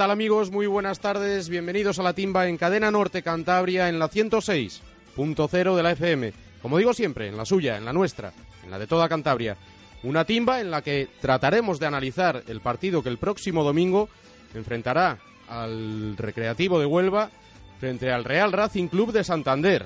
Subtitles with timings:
[0.00, 0.50] Tal amigos?
[0.50, 1.50] Muy buenas tardes.
[1.50, 6.32] Bienvenidos a la timba en Cadena Norte Cantabria en la 106.0 de la FM.
[6.62, 8.32] Como digo siempre, en la suya, en la nuestra,
[8.64, 9.58] en la de toda Cantabria.
[10.02, 14.08] Una timba en la que trataremos de analizar el partido que el próximo domingo
[14.54, 15.18] enfrentará
[15.50, 17.30] al Recreativo de Huelva
[17.78, 19.84] frente al Real Racing Club de Santander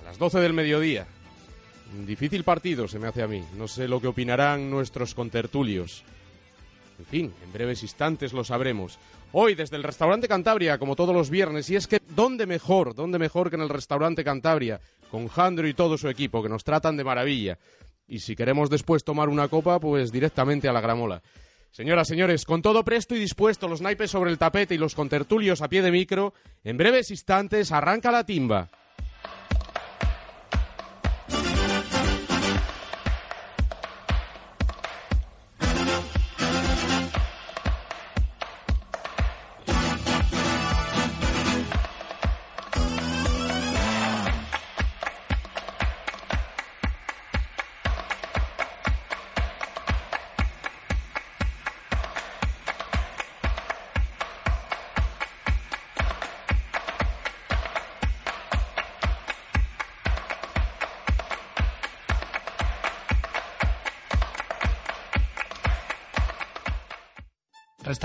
[0.00, 1.06] a las 12 del mediodía.
[2.06, 3.44] Difícil partido se me hace a mí.
[3.54, 6.04] No sé lo que opinarán nuestros contertulios.
[6.98, 8.98] En fin, en breves instantes lo sabremos.
[9.38, 12.94] Hoy desde el restaurante Cantabria, como todos los viernes, y es que ¿dónde mejor?
[12.94, 14.80] ¿Dónde mejor que en el restaurante Cantabria?
[15.10, 17.58] Con Jandro y todo su equipo, que nos tratan de maravilla.
[18.08, 21.20] Y si queremos después tomar una copa, pues directamente a la gramola.
[21.70, 25.60] Señoras, señores, con todo presto y dispuesto, los naipes sobre el tapete y los contertulios
[25.60, 26.32] a pie de micro,
[26.64, 28.70] en breves instantes arranca la timba.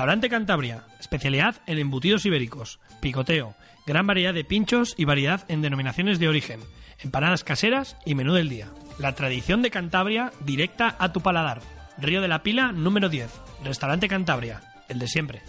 [0.02, 3.54] Restaurante Cantabria, especialidad en embutidos ibéricos, picoteo,
[3.86, 6.60] gran variedad de pinchos y variedad en denominaciones de origen,
[6.98, 8.68] empanadas caseras y menú del día.
[8.98, 11.62] La tradición de Cantabria directa a tu paladar.
[12.00, 13.30] Río de la Pila número 10,
[13.64, 15.44] Restaurante Cantabria, el de siempre.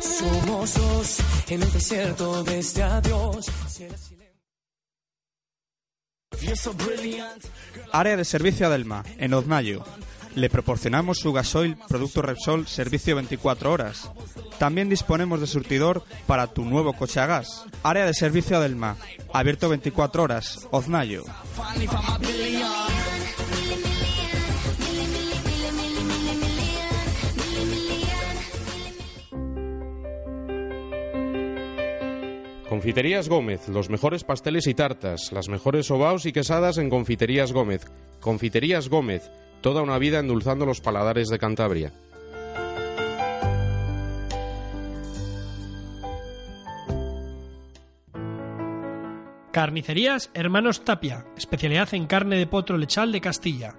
[0.00, 1.18] Somos dos
[1.50, 3.46] en el desierto desde adiós.
[7.92, 9.84] Área de servicio Adelma, en Oznayo.
[10.34, 14.10] Le proporcionamos su gasoil Producto Repsol Servicio 24 horas.
[14.58, 17.64] También disponemos de surtidor para tu nuevo coche a gas.
[17.82, 18.96] Área de servicio Adelma,
[19.32, 21.24] abierto 24 horas, Oznayo.
[32.82, 37.84] Confiterías Gómez, los mejores pasteles y tartas, las mejores sobaos y quesadas en Confiterías Gómez.
[38.18, 41.92] Confiterías Gómez, toda una vida endulzando los paladares de Cantabria.
[49.52, 53.76] Carnicerías Hermanos Tapia, especialidad en carne de potro lechal de Castilla.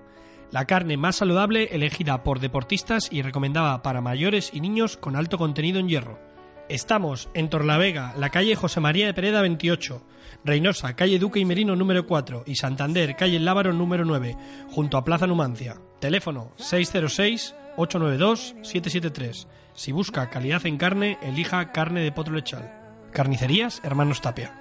[0.49, 5.37] La carne más saludable elegida por deportistas y recomendada para mayores y niños con alto
[5.37, 6.32] contenido en hierro.
[6.69, 10.01] Estamos en Torlavega, la calle José María de Pereda 28,
[10.45, 14.37] Reynosa, calle Duque y Merino número 4 y Santander, calle Lávaro número 9,
[14.69, 15.75] junto a Plaza Numancia.
[15.99, 19.47] Teléfono 606-892-773.
[19.73, 22.71] Si busca calidad en carne, elija carne de potro lechal.
[23.11, 24.53] Carnicerías Hermanos Tapia.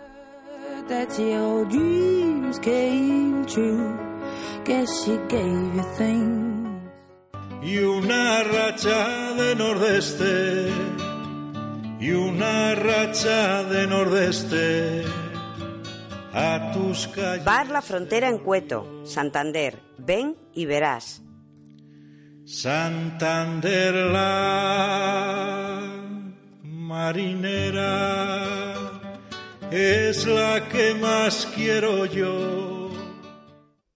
[7.63, 11.02] Y una racha de nordeste
[12.03, 15.05] y una racha de nordeste
[16.33, 17.45] a tus calles.
[17.45, 19.79] Bar La Frontera en Cueto, Santander.
[19.99, 21.23] Ven y verás.
[22.45, 25.81] Santander la
[26.65, 27.93] marinera
[29.71, 32.91] es la que más quiero yo.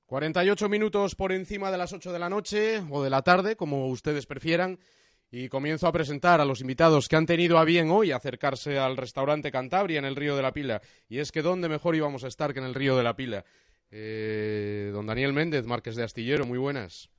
[0.06, 3.88] 48 minutos por encima de las 8 de la noche o de la tarde, como
[3.88, 4.78] ustedes prefieran.
[5.38, 8.96] Y comienzo a presentar a los invitados que han tenido a bien hoy acercarse al
[8.96, 10.80] restaurante Cantabria en el Río de la Pila.
[11.10, 13.44] Y es que dónde mejor íbamos a estar que en el Río de la Pila.
[13.90, 17.10] Eh, don Daniel Méndez, Márquez de Astillero, muy buenas.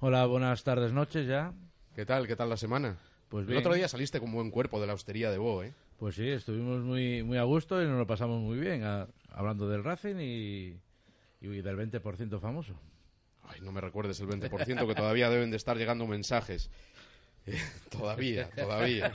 [0.00, 1.52] Hola, buenas tardes, noches ya.
[1.94, 2.26] ¿Qué tal?
[2.26, 2.96] ¿Qué tal la semana?
[3.28, 3.58] Pues El bien.
[3.58, 5.74] otro día saliste con buen cuerpo de la hostería de Bo, ¿eh?
[5.98, 9.68] Pues sí, estuvimos muy, muy a gusto y nos lo pasamos muy bien, a- hablando
[9.68, 10.80] del Racing y,
[11.42, 12.80] y del 20% famoso.
[13.42, 16.70] Ay, no me recuerdes el 20%, que todavía deben de estar llegando mensajes.
[17.90, 19.12] Todavía, todavía.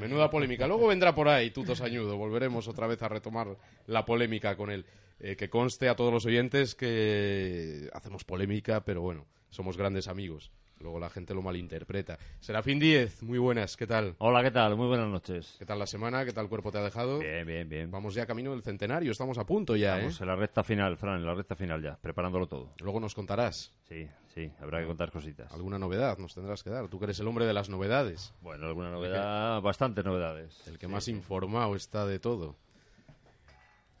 [0.00, 0.66] Menuda polémica.
[0.66, 2.16] Luego vendrá por ahí Tuto Sañudo.
[2.16, 4.84] Volveremos otra vez a retomar la polémica con él.
[5.20, 10.52] Eh, que conste a todos los oyentes que hacemos polémica, pero bueno, somos grandes amigos.
[10.80, 12.18] Luego la gente lo malinterpreta.
[12.40, 14.14] Serafín Díez, muy buenas, ¿qué tal?
[14.18, 14.76] Hola, ¿qué tal?
[14.76, 15.56] Muy buenas noches.
[15.58, 16.24] ¿Qué tal la semana?
[16.24, 17.18] ¿Qué tal el cuerpo te ha dejado?
[17.18, 17.90] Bien, bien, bien.
[17.90, 20.02] Vamos ya camino del centenario, estamos a punto ya, ¿eh?
[20.02, 22.74] Vamos en la recta final, Fran, en la recta final ya, preparándolo todo.
[22.80, 23.74] Luego nos contarás.
[23.88, 25.52] Sí, sí, habrá que contar cositas.
[25.52, 26.88] Alguna novedad nos tendrás que dar.
[26.88, 28.32] Tú que eres el hombre de las novedades.
[28.40, 30.62] Bueno, alguna novedad, bastantes novedades.
[30.68, 32.56] El que más informado está de todo.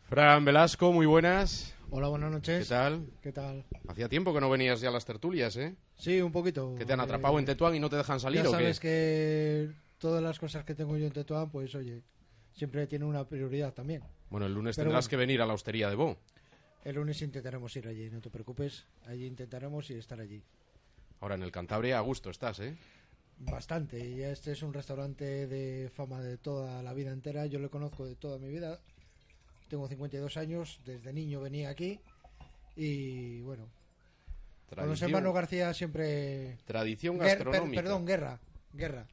[0.08, 1.74] Fran Velasco, muy buenas.
[1.90, 2.68] Hola, buenas ¿Qué noches.
[2.68, 3.06] tal?
[3.22, 3.64] ¿Qué tal?
[3.88, 5.74] Hacía tiempo que no venías ya a las tertulias, ¿eh?
[5.96, 6.74] Sí, un poquito.
[6.76, 8.58] Que te han Eh, atrapado en Tetuán y no te dejan salir, Ya ¿o qué?
[8.58, 12.02] sabes que todas las cosas que tengo yo en Tetuán, pues oye,
[12.52, 14.02] siempre tiene una prioridad también.
[14.30, 15.10] Bueno, el lunes Pero tendrás bueno.
[15.10, 16.16] que venir a la hostería de Bo.
[16.84, 18.86] El lunes intentaremos ir allí, no te preocupes.
[19.06, 20.42] Allí intentaremos y estar allí.
[21.20, 22.76] Ahora en el Cantabria a gusto estás, ¿eh?
[23.40, 23.98] Bastante.
[24.06, 27.46] Y este es un restaurante de fama de toda la vida entera.
[27.46, 28.78] Yo lo conozco de toda mi vida.
[29.68, 30.80] Tengo 52 años.
[30.84, 32.00] Desde niño venía aquí.
[32.76, 33.68] Y bueno,
[34.74, 36.58] con los hermanos García siempre...
[36.64, 37.82] Tradición Guer- per- gastronómica.
[37.82, 38.40] perdón, guerra.
[38.72, 39.06] Guerra.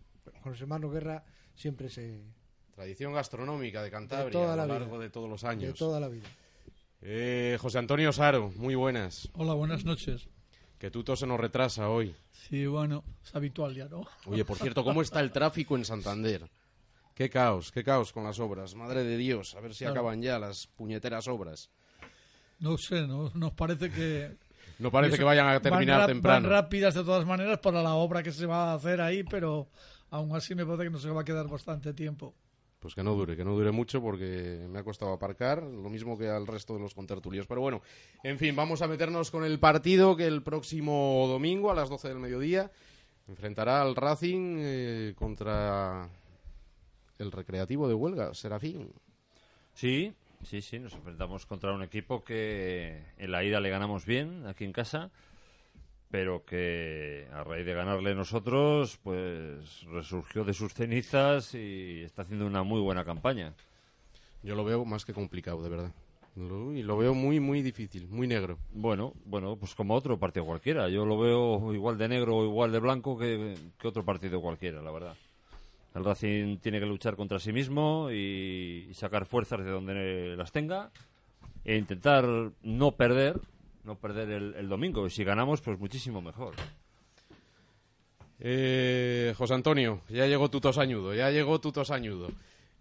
[0.43, 1.23] Con los hermanos Guerra
[1.55, 2.21] siempre se...
[2.75, 4.79] Tradición gastronómica de Cantabria toda a la lo vida.
[4.81, 5.79] largo de todos los De años.
[5.79, 6.27] toda la vida.
[7.01, 9.29] Eh, José Antonio Saro, muy buenas.
[9.33, 10.27] Hola, buenas noches.
[10.77, 12.13] Que Tuto se nos retrasa hoy.
[12.31, 14.05] Sí, bueno, es habitual ya, ¿no?
[14.25, 16.49] Oye, por cierto, ¿cómo está el tráfico en Santander?
[17.15, 18.75] Qué caos, qué caos con las obras.
[18.75, 19.93] Madre de Dios, a ver si Claro.
[19.93, 21.71] acaban ya las puñeteras obras.
[22.59, 23.31] No sé, ¿no?
[23.33, 24.35] nos parece que...
[24.77, 26.49] No parece que vayan a terminar van temprano.
[26.49, 29.69] Van rápidas de todas maneras para la obra que se va a hacer ahí, pero
[30.09, 32.35] aún así me parece que nos va a quedar bastante tiempo.
[32.81, 36.17] Pues que no dure, que no dure mucho porque me ha costado aparcar, lo mismo
[36.17, 37.47] que al resto de los contertulios.
[37.47, 37.81] Pero bueno,
[38.21, 42.09] en fin, vamos a meternos con el partido que el próximo domingo a las 12
[42.09, 42.69] del mediodía
[43.29, 46.09] enfrentará al Racing eh, contra
[47.19, 48.91] el Recreativo de Huelga, Serafín.
[49.73, 50.13] Sí,
[50.43, 54.63] sí, sí, nos enfrentamos contra un equipo que en la ida le ganamos bien aquí
[54.63, 55.11] en casa,
[56.09, 62.45] pero que a raíz de ganarle nosotros, pues resurgió de sus cenizas y está haciendo
[62.45, 63.53] una muy buena campaña.
[64.43, 65.91] Yo lo veo más que complicado, de verdad.
[66.35, 68.59] Lo, y lo veo muy, muy difícil, muy negro.
[68.73, 70.89] Bueno, bueno, pues como otro partido cualquiera.
[70.89, 74.81] Yo lo veo igual de negro o igual de blanco que, que otro partido cualquiera,
[74.81, 75.15] la verdad.
[75.95, 80.51] El Racing tiene que luchar contra sí mismo y, y sacar fuerzas de donde las
[80.51, 80.91] tenga
[81.63, 82.25] e intentar
[82.61, 83.39] no perder,
[83.83, 85.07] no perder el, el domingo.
[85.07, 86.53] Y si ganamos, pues muchísimo mejor.
[88.39, 92.27] Eh, José Antonio, ya llegó tu tosañudo, ya llegó tu tosañudo.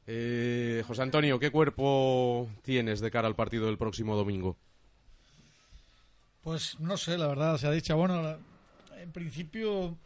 [0.06, 4.56] Eh, José Antonio, ¿qué cuerpo tienes de cara al partido del próximo domingo?
[6.42, 8.36] Pues no sé, la verdad, se ha dicho, bueno,
[8.98, 9.96] en principio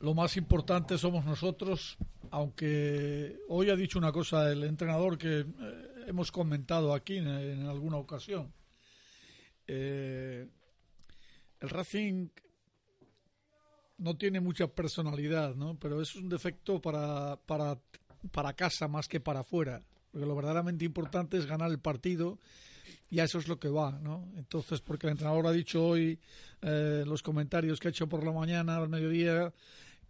[0.00, 1.96] lo más importante somos nosotros,
[2.30, 5.46] aunque hoy ha dicho una cosa el entrenador que eh,
[6.06, 8.52] hemos comentado aquí en, alguna ocasión.
[9.66, 10.46] Eh,
[11.60, 12.28] el Racing
[13.98, 15.78] no tiene mucha personalidad, ¿no?
[15.78, 17.78] Pero es un defecto para, para,
[18.30, 19.80] para casa más que para afuera.
[20.12, 22.38] Porque lo verdaderamente importante es ganar el partido
[23.10, 24.28] y a eso es lo que va, ¿no?
[24.36, 26.18] Entonces, porque el entrenador ha dicho hoy
[26.62, 29.52] eh, los comentarios que ha hecho por la mañana, al mediodía,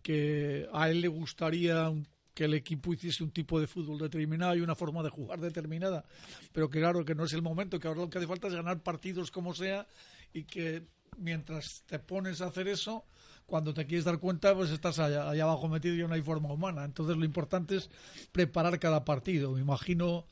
[0.07, 1.93] que a él le gustaría
[2.33, 6.05] que el equipo hiciese un tipo de fútbol determinado y una forma de jugar determinada,
[6.53, 8.85] pero claro que no es el momento, que ahora lo que hace falta es ganar
[8.85, 9.89] partidos como sea
[10.33, 10.85] y que
[11.19, 13.05] mientras te pones a hacer eso,
[13.47, 16.53] cuando te quieres dar cuenta, pues estás allá, allá abajo metido y no hay forma
[16.53, 16.85] humana.
[16.85, 17.91] Entonces lo importante es
[18.31, 19.51] preparar cada partido.
[19.55, 20.25] Me imagino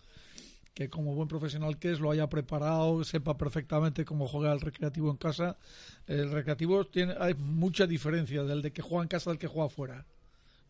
[0.75, 5.11] que como buen profesional que es lo haya preparado, sepa perfectamente cómo juega el recreativo
[5.11, 5.57] en casa.
[6.07, 9.69] El recreativo tiene hay mucha diferencia del de que juega en casa del que juega
[9.69, 10.05] fuera.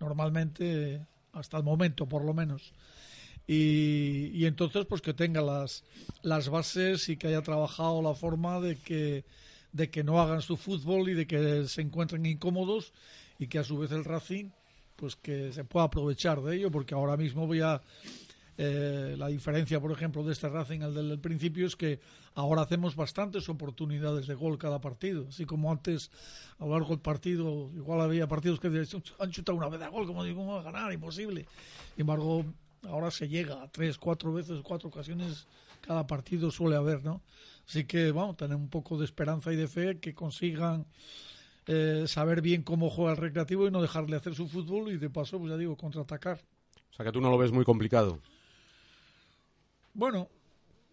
[0.01, 2.75] Normalmente, hasta el momento por lo menos.
[3.47, 5.85] y, y entonces pues que tenga las,
[6.23, 9.25] las bases y que haya trabajado la forma de que,
[9.73, 12.93] de que no hagan su fútbol y de que se encuentren incómodos
[13.39, 14.51] y que a su vez el Racing
[14.97, 17.83] pues que se pueda aprovechar de ello porque ahora mismo voy a
[18.57, 22.01] eh, la diferencia, por ejemplo, de este Racing al del principio es que
[22.35, 25.27] ahora hacemos bastantes oportunidades de gol cada partido.
[25.29, 26.11] Así como antes,
[26.59, 28.69] a lo largo del partido, igual había partidos que
[29.19, 30.93] han chutado una vez a gol, como digo, ¿cómo a ganar?
[30.93, 31.47] Imposible.
[31.95, 32.45] Sin embargo,
[32.83, 35.47] ahora se llega a tres, cuatro veces, cuatro ocasiones
[35.81, 37.23] cada partido suele haber, ¿no?
[37.69, 40.87] Así que, vamos, tener un poco de esperanza y de fe que consigan
[41.67, 45.11] eh, saber bien cómo juega el recreativo y no dejarle hacer su fútbol y de
[45.11, 46.41] paso, pues ya digo, contraatacar.
[46.91, 48.21] O sea que tú no lo ves muy complicado.
[49.95, 50.29] Bueno,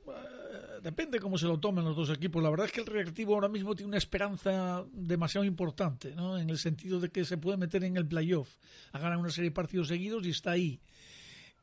[0.08, 2.42] eh, depende cómo se lo tomen los dos equipos.
[2.42, 6.38] La verdad es que el Recreativo ahora mismo tiene una esperanza demasiado importante, ¿no?
[6.38, 8.58] En el sentido de que se puede meter en el playoff,
[8.92, 10.80] a ganar una serie de partidos seguidos y está ahí.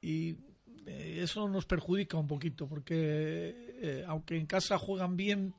[0.03, 0.37] Y
[0.87, 5.55] eh, eso nos perjudica un poquito, porque eh, aunque en casa juegan bien,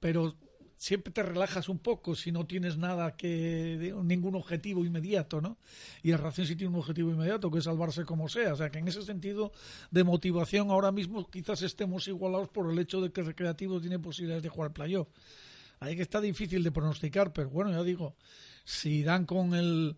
[0.00, 0.34] pero
[0.78, 5.58] siempre te relajas un poco si no tienes nada que ningún objetivo inmediato, ¿no?
[6.02, 8.70] Y el Racing sí tiene un objetivo inmediato que es salvarse como sea, o sea
[8.70, 9.52] que en ese sentido
[9.90, 13.98] de motivación ahora mismo quizás estemos igualados por el hecho de que el Recreativo tiene
[13.98, 15.08] posibilidades de jugar playoff.
[15.80, 18.14] Ahí que está difícil de pronosticar, pero bueno, ya digo,
[18.64, 19.96] si dan con el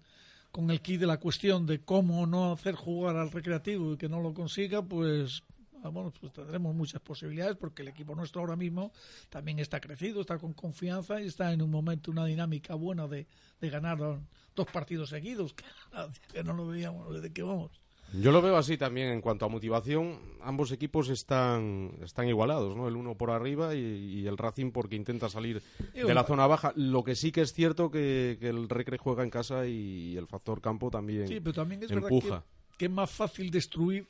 [0.51, 4.09] con el kit de la cuestión de cómo no hacer jugar al Recreativo y que
[4.09, 5.45] no lo consiga, pues
[5.83, 8.93] Ah, bueno, pues tendremos muchas posibilidades porque el equipo nuestro ahora mismo
[9.29, 13.27] también está crecido, está con confianza y está en un momento, una dinámica buena de,
[13.61, 15.65] de ganar dos partidos seguidos, que
[16.45, 17.81] no lo veíamos desde que vamos.
[18.13, 20.19] Yo lo veo así también en cuanto a motivación.
[20.43, 22.89] Ambos equipos están, están igualados, ¿no?
[22.89, 25.63] El uno por arriba y, el Racing porque intenta salir
[25.95, 26.73] de la zona baja.
[26.75, 30.27] Lo que sí que es cierto que, que el Recre juega en casa y el
[30.27, 32.29] factor campo también, sí, pero también es empuja.
[32.29, 32.45] Verdad
[32.81, 34.09] que es más fácil destruir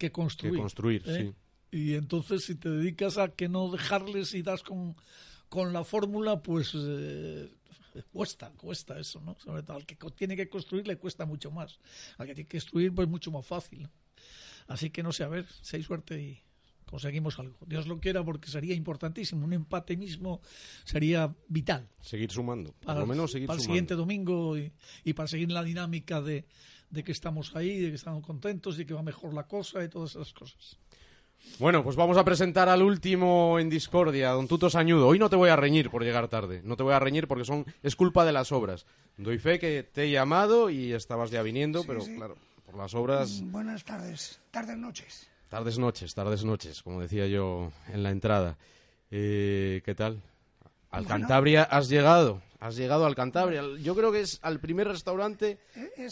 [0.00, 0.54] que construir.
[0.54, 1.32] Que construir, ¿eh?
[1.70, 1.78] sí.
[1.78, 4.96] Y entonces si te dedicas a que no dejarles y das con,
[5.48, 7.48] con la fórmula, pues eh,
[8.12, 9.36] cuesta, cuesta eso, ¿no?
[9.38, 11.78] Sobre todo al que tiene que construir le cuesta mucho más.
[12.18, 13.88] Al que tiene que construir, pues mucho más fácil.
[14.66, 16.40] Así que no sé, a ver, si hay suerte y
[16.86, 17.56] conseguimos algo.
[17.66, 19.44] Dios lo quiera porque sería importantísimo.
[19.44, 20.40] Un empate mismo
[20.84, 21.88] sería vital.
[22.00, 24.72] Seguir sumando, por lo menos seguir para el siguiente domingo y,
[25.04, 26.46] y para seguir la dinámica de,
[26.90, 29.88] de que estamos ahí, de que estamos contentos y que va mejor la cosa y
[29.88, 30.78] todas esas cosas.
[31.58, 35.06] Bueno, pues vamos a presentar al último en discordia, don Tuto Sañudo.
[35.06, 37.44] Hoy no te voy a reñir por llegar tarde, no te voy a reñir porque
[37.44, 38.86] son es culpa de las obras.
[39.16, 43.40] Doy fe que te he llamado y estabas ya viniendo, pero claro, por las obras...
[43.40, 45.28] Mm, buenas tardes, tardes noches.
[45.48, 48.56] Tardes noches, tardes noches, como decía yo en la entrada.
[49.10, 50.22] Eh, ¿Qué tal?
[50.90, 53.62] Al Cantabria has llegado, has llegado al Cantabria.
[53.82, 55.58] Yo creo que es al primer restaurante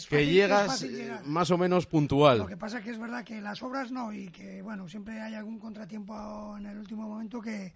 [0.09, 0.83] que llegas
[1.23, 2.39] más o menos puntual.
[2.39, 5.21] Lo que pasa es que es verdad que las obras no y que bueno siempre
[5.21, 7.71] hay algún contratiempo en el último momento que,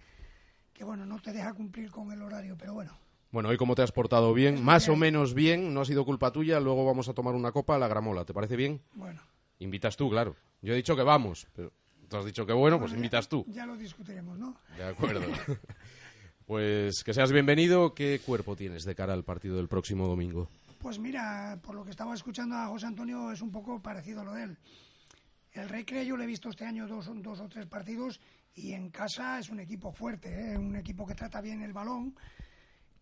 [0.72, 2.92] que bueno no te deja cumplir con el horario, pero bueno.
[3.30, 6.30] Bueno, hoy como te has portado bien, más o menos bien, no ha sido culpa
[6.30, 8.80] tuya, luego vamos a tomar una copa a la gramola, ¿te parece bien?
[8.92, 9.20] Bueno.
[9.58, 10.36] Invitas tú, claro.
[10.62, 11.72] Yo he dicho que vamos, pero
[12.08, 13.44] tú has dicho que bueno, pues invitas tú.
[13.48, 14.56] Ya lo discutiremos, ¿no?
[14.76, 15.22] De acuerdo.
[16.46, 17.94] Pues que seas bienvenido.
[17.94, 20.48] ¿Qué cuerpo tienes de cara al partido del próximo domingo?
[20.78, 24.24] Pues mira, por lo que estaba escuchando a José Antonio es un poco parecido a
[24.24, 24.58] lo de él.
[25.52, 28.20] El Recre yo le he visto este año dos, dos o tres partidos
[28.54, 30.58] y en casa es un equipo fuerte, ¿eh?
[30.58, 32.14] un equipo que trata bien el balón,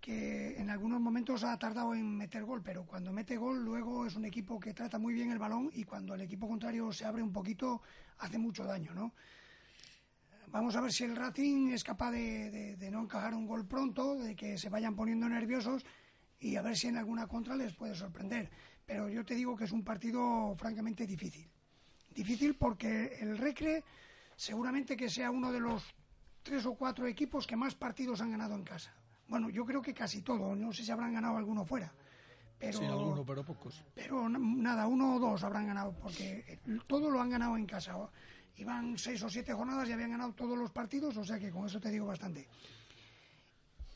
[0.01, 4.15] que en algunos momentos ha tardado en meter gol, pero cuando mete gol luego es
[4.15, 7.23] un equipo que trata muy bien el balón y cuando el equipo contrario se abre
[7.23, 7.83] un poquito
[8.19, 9.13] hace mucho daño, ¿no?
[10.53, 14.37] Vamos a ver si el Racing es capaz de, no encajar un gol pronto, de
[14.37, 15.83] que se vayan poniendo nerviosos
[16.39, 18.51] y a ver si en alguna contra les puede sorprender.
[18.85, 21.49] Pero yo te digo que es un partido francamente difícil.
[22.15, 23.83] Difícil porque el Recre
[24.37, 25.95] seguramente que sea uno de los
[26.43, 28.95] tres o cuatro equipos que más partidos han ganado en casa.
[29.29, 30.55] Bueno, yo creo que casi todo.
[30.55, 31.91] No sé si habrán ganado alguno fuera.
[32.59, 33.83] Pero, sí, alguno, pero pocos.
[33.95, 37.97] Pero nada, uno o dos habrán ganado porque todo lo han ganado en casa
[38.57, 41.67] iban seis o siete jornadas y habían ganado todos los partidos, o sea que con
[41.67, 42.49] eso te digo bastante.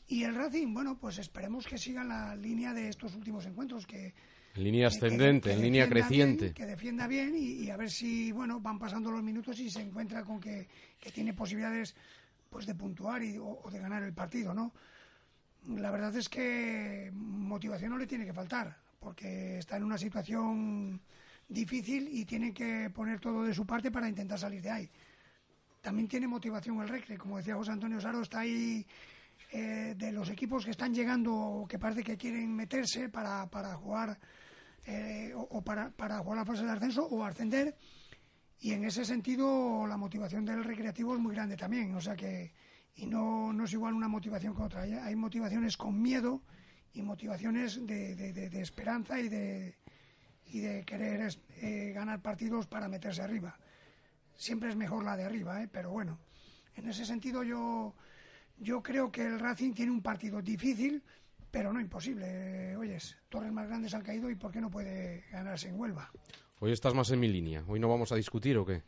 [0.09, 4.13] Y el Racing, bueno, pues esperemos que siga la línea de estos últimos encuentros, que...
[4.55, 6.53] En línea ascendente, en línea creciente.
[6.53, 10.23] que defienda bien y, a ver si, bueno, van pasando los minutos y se encuentra
[10.23, 10.67] con que,
[11.13, 11.95] tiene posibilidades
[12.49, 14.73] pues de puntuar y, o, o de ganar el partido, ¿no?
[15.67, 21.01] La verdad es que motivación no le tiene que faltar, porque está en una situación
[21.47, 24.89] difícil y tiene que poner todo de su parte para intentar salir de ahí.
[25.81, 28.85] También tiene motivación el Recre, como decía José Antonio Saro, está ahí
[29.53, 34.19] eh, de los equipos que están llegando, que parece que quieren meterse para, para jugar
[34.85, 37.75] eh, o, para, para jugar la fase de ascenso o ascender.
[38.59, 42.51] y en ese sentido la motivación del recreativo es muy grande también, o sea que
[42.95, 44.81] y no, no es igual una motivación que otra.
[44.81, 46.41] Hay, motivaciones con miedo
[46.93, 49.75] y motivaciones de- de esperanza y de,
[50.51, 51.29] y de querer
[51.61, 53.57] eh, ganar partidos para meterse arriba.
[54.35, 55.67] Siempre es mejor la de arriba, ¿eh?
[55.71, 56.19] pero bueno,
[56.75, 57.95] en ese sentido yo,
[58.59, 61.01] yo creo que el Racing tiene un partido difícil,
[61.49, 62.75] pero no imposible.
[62.77, 66.11] Oyes, torres más grandes han caído y ¿por qué no puede ganarse en Huelva?
[66.59, 67.63] Hoy estás más en mi línea.
[67.67, 68.83] Hoy no vamos a discutir o qué?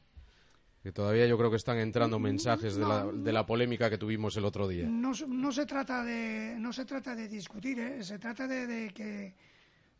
[0.84, 4.38] Que todavía yo creo que están entrando mensajes de la, de la polémica que tuvimos
[4.38, 4.88] el otro día.
[4.88, 8.04] No, se- no se trata de no se trata de discutir, ¿eh?
[8.04, 9.36] se trata de, de que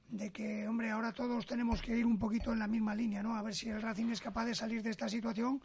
[0.10, 3.36] de que hombre ahora todos tenemos que ir un poquito en la misma línea, ¿no?
[3.36, 5.62] A ver si el Racing es capaz de salir de esta situación,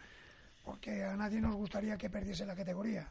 [0.64, 3.08] porque a nadie nos gustaría que perdiese la categoría.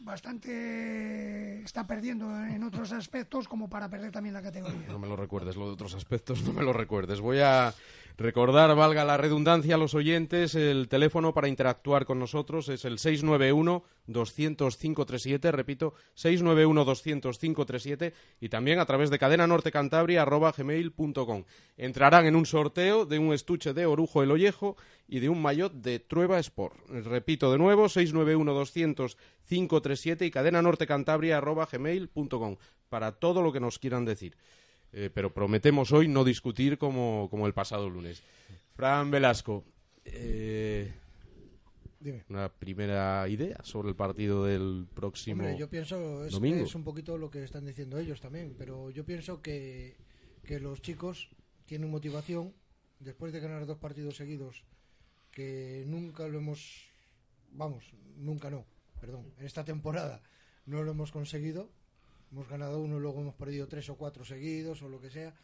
[0.00, 4.88] Bastante está perdiendo en otros aspectos como para perder también la categoría.
[4.88, 7.20] No me lo recuerdes, lo de otros aspectos no me lo recuerdes.
[7.20, 7.72] Voy a
[8.16, 12.98] recordar, valga la redundancia, a los oyentes, el teléfono para interactuar con nosotros es el
[12.98, 21.44] 691-200-537, repito, 691-200-537 y también a través de cadenanortecantabria.gmail.com.
[21.76, 24.76] Entrarán en un sorteo de un estuche de Orujo el Ollejo
[25.08, 26.76] y de un maillot de Trueba Sport.
[26.88, 32.56] Repito de nuevo, 691-200-537 y cadenanortecantabria.gmail.com
[32.88, 34.36] para todo lo que nos quieran decir.
[34.92, 38.22] Eh, pero prometemos hoy no discutir como, como el pasado lunes.
[38.74, 39.64] Fran Velasco,
[40.04, 40.92] eh,
[41.98, 42.24] Dime.
[42.28, 46.64] una primera idea sobre el partido del próximo Hombre, yo pienso es, domingo.
[46.64, 49.96] es un poquito lo que están diciendo ellos también, pero yo pienso que,
[50.44, 51.30] que los chicos
[51.64, 52.52] tienen motivación
[52.98, 54.64] después de ganar dos partidos seguidos
[55.30, 56.90] que nunca lo hemos,
[57.50, 57.84] vamos,
[58.16, 58.66] nunca no,
[59.00, 60.22] perdón, en esta temporada
[60.66, 61.70] no lo hemos conseguido,
[62.32, 65.34] hemos ganado uno y luego hemos perdido tres o cuatro seguidos o lo que sea.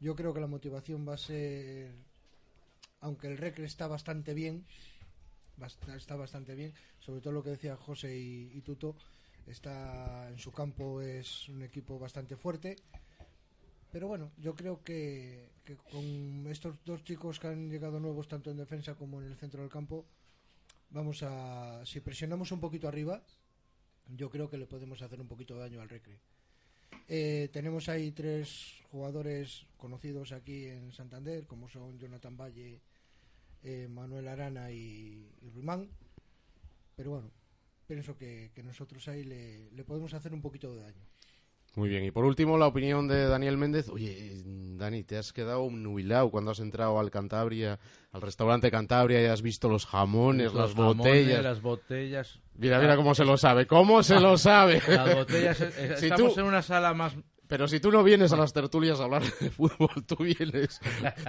[0.00, 1.90] Yo creo que la motivación va a ser,
[3.00, 4.64] aunque el Recre está bastante bien,
[5.96, 8.96] está bastante bien, sobre todo lo que decía José y, y Tuto,
[9.46, 12.76] está en su campo es un equipo bastante fuerte,
[13.90, 18.50] pero bueno, yo creo que, que con estos dos chicos que han llegado nuevos tanto
[18.50, 20.04] en defensa como en el centro del campo,
[20.90, 23.22] vamos a, si presionamos un poquito arriba,
[24.08, 26.20] yo creo que le podemos hacer un poquito de daño al Recre.
[27.08, 32.80] Eh, tenemos ahí tres jugadores conocidos aquí en Santander, como son Jonathan Valle,
[33.62, 35.90] eh, Manuel Arana y, y.
[36.96, 37.30] Pero bueno,
[37.86, 41.15] pienso que, nosotros ahí le podemos hacer un poquito de daño.
[41.76, 43.88] Muy bien, y por último la opinión de Daniel Méndez.
[43.90, 47.78] Oye, Dani, te has quedado nubilado cuando has entrado al Cantabria,
[48.12, 51.42] al restaurante Cantabria y has visto los jamones, Los las jamones, botellas.
[51.44, 52.40] las botellas.
[52.56, 53.66] Mira, mira cómo se lo sabe.
[53.66, 54.80] ¿Cómo se lo sabe?
[54.88, 57.14] Las botellas, eh, Si estamos tú- en una sala más...
[57.46, 60.80] Pero si tú no vienes a las tertulias a hablar de fútbol, tú vienes.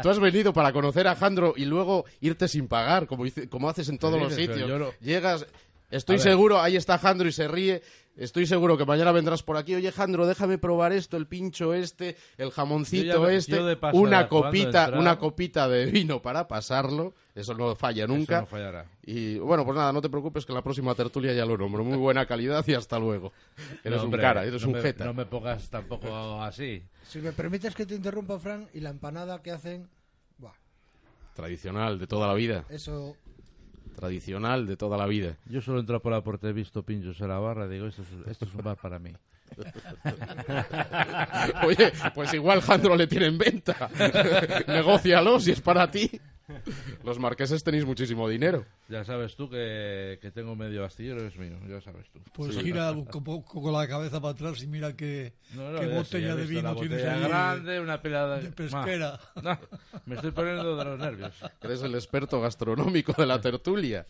[0.02, 3.70] Tú has venido para conocer a Jandro y luego irte sin pagar, como, hice- como
[3.70, 4.68] haces en todos los sitios.
[4.70, 5.46] lo- Llegas,
[5.92, 7.82] estoy seguro, ahí está Jandro y se ríe.
[8.18, 9.76] Estoy seguro que mañana vendrás por aquí.
[9.76, 13.78] Oye, Jandro, déjame probar esto, el pincho este, el jamoncito Yo ya- este, yo de
[13.78, 17.14] pasada, una copita, entrar- una copita de vino para pasarlo.
[17.36, 18.40] Eso no falla nunca.
[18.42, 18.86] no fallará.
[19.04, 21.84] Y bueno, pues nada, no te preocupes que en la próxima tertulia ya lo nombro.
[21.84, 23.32] Muy buena calidad y hasta luego.
[23.84, 25.06] Eres No, un cara, eres no un me- jeta.
[25.06, 26.84] No me pongas tampoco así.
[27.08, 29.88] Si me permites que te interrumpa, Fran, y la empanada que hacen,
[30.40, 30.54] buah,
[31.36, 32.66] Tradicional de toda la vida.
[32.70, 33.16] eso
[33.98, 35.38] Tradicional de toda la vida.
[35.50, 38.30] Yo solo entro por la puerta, he visto pinchos en la barra, digo, esto es,
[38.30, 39.12] esto es un bar para mí.
[41.66, 43.90] Oye, pues igual Jandro le tiene en venta.
[44.68, 46.12] Negócialo si es para ti.
[47.04, 48.66] Los marqueses tenéis muchísimo dinero.
[48.88, 52.20] Ya sabes tú que, que tengo medio astillero, es mío, ya sabes tú.
[52.34, 52.62] Pues Sí.
[52.62, 56.34] gira un poco con la cabeza para atrás y mira qué, No, no, qué botella
[56.34, 59.20] he de vino tienes ahí grande, una pelada de pesquera.
[59.44, 59.58] No,
[60.06, 61.34] me estoy poniendo de los nervios.
[61.62, 64.06] Eres el experto gastronómico de la tertulia.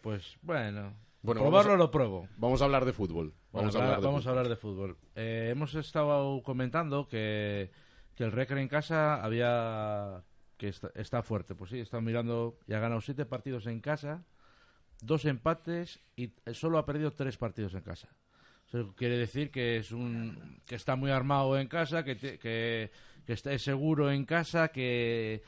[0.00, 2.28] Pues bueno, Bueno, probarlo a- lo pruebo.
[2.36, 3.32] Vamos a hablar de fútbol.
[3.52, 4.30] Vamos, Vamos a hablar de vamos a fútbol.
[4.38, 4.96] hablar de fútbol.
[5.14, 7.70] Eh, hemos estado comentando que,
[8.14, 10.22] que el Recre en casa había
[10.56, 11.54] que está, está fuerte.
[11.54, 14.24] Pues sí, está mirando y ha ganado siete partidos en casa,
[15.00, 18.08] dos empates y solo ha perdido tres partidos en casa.
[18.66, 22.90] Eso quiere decir que es un que está muy armado en casa, que te- que,
[23.24, 25.42] que está es seguro en casa, que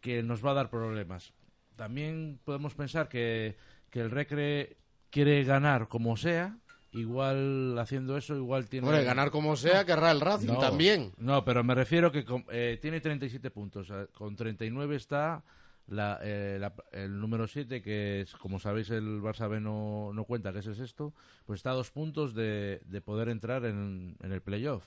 [0.00, 1.32] que nos va a dar problemas.
[1.76, 3.56] También podemos pensar que,
[3.90, 4.76] que el Recre
[5.10, 6.58] quiere ganar como sea,
[6.96, 8.86] igual haciendo eso, igual tiene...
[8.88, 11.12] Hombre, ganar como sea, querrá el Racing No, también.
[11.18, 13.88] No, pero me refiero que con- eh, tiene 37 puntos.
[13.90, 15.42] eh, Con 39 está
[15.88, 20.24] la, eh, la- el número 7, que es, como sabéis, el Barça B no, no
[20.24, 21.12] cuenta, que es el sexto.
[21.46, 24.84] Pues está a dos puntos de, de poder entrar en, en el playoff.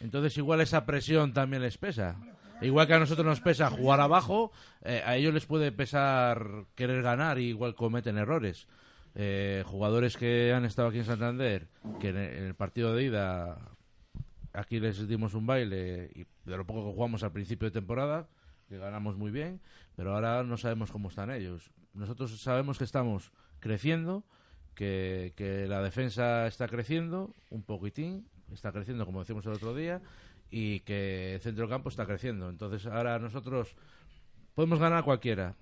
[0.00, 2.16] Entonces igual esa presión también les pesa.
[2.60, 7.02] Igual que a nosotros nos pesa jugar abajo, eh, a ellos les puede pesar querer
[7.02, 8.66] ganar y igual cometen errores.
[9.16, 11.68] Eh, jugadores que han estado aquí en Santander,
[12.00, 13.58] que en el, partido de ida
[14.52, 18.28] aquí les dimos un baile y de lo poco que jugamos al principio de temporada,
[18.68, 19.60] que ganamos muy bien,
[19.94, 21.70] pero ahora no sabemos cómo están ellos.
[21.92, 24.24] Nosotros sabemos que estamos creciendo,
[24.74, 30.02] que, que la defensa está creciendo un poquitín, está creciendo como decimos el otro día,
[30.50, 32.48] y que el centro campo está creciendo.
[32.48, 33.76] Entonces ahora nosotros
[34.54, 35.54] podemos ganar cualquiera.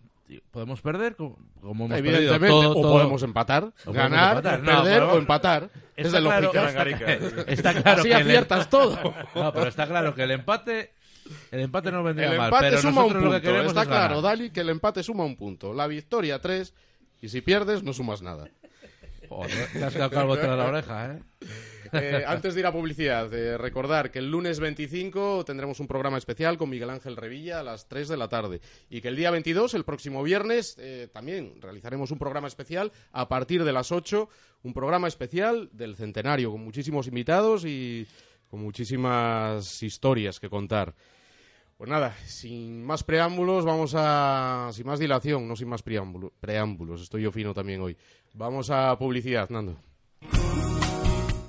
[0.50, 4.36] Podemos perder co- como hemos perdido Evidentemente, todo- o todo- podemos empatar, o podemos ganar,
[4.36, 4.60] empatar.
[4.62, 5.70] No, perder o empatar.
[5.96, 6.70] Es Está de claro- lógica.
[7.14, 8.98] está- Está claro Así que el- aciertas todo.
[9.34, 10.92] No, pero está claro que el empate
[11.52, 13.34] el empate no vendría El mal, empate pero suma un nosotros punto.
[13.36, 15.72] lo que queremos Está es claro, Dali, que el empate suma un punto.
[15.72, 16.74] La victoria tres.
[17.20, 18.48] Y si pierdes, no sumas nada.
[19.72, 21.22] Te has quedado calvo tras la oreja, ¿eh?
[21.92, 26.16] Eh, antes de ir a publicidad, eh, recordar que el lunes 25 tendremos un programa
[26.16, 28.62] especial con Miguel Ángel Revilla a las 3 de la tarde.
[28.88, 30.78] Y que el día 22, el próximo viernes,
[31.12, 34.28] también realizaremos un programa especial a partir de las 8.
[34.62, 38.06] Un programa especial del centenario con muchísimos invitados y
[38.48, 40.94] con muchísimas historias que contar.
[41.82, 44.70] Pues nada, sin más preámbulos, vamos a.
[44.72, 47.02] Sin más dilación, no sin más preámbulo- preámbulos.
[47.02, 47.96] Estoy yo fino también hoy.
[48.34, 49.76] Vamos a publicidad, Nando.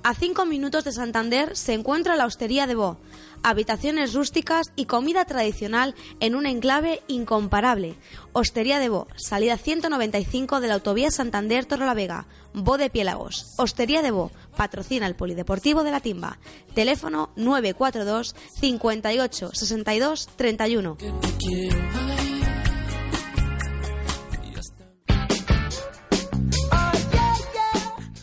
[0.05, 2.97] A cinco minutos de Santander se encuentra la Hostería de Bo,
[3.41, 7.95] habitaciones rústicas y comida tradicional en un enclave incomparable.
[8.33, 13.53] Hostería de Bo, salida 195 de la autovía Santander Torrelavega, Bo de Piélagos.
[13.57, 16.37] Hostería de Bo, patrocina el Polideportivo de la Timba.
[16.73, 20.97] Teléfono 942 58 62 31.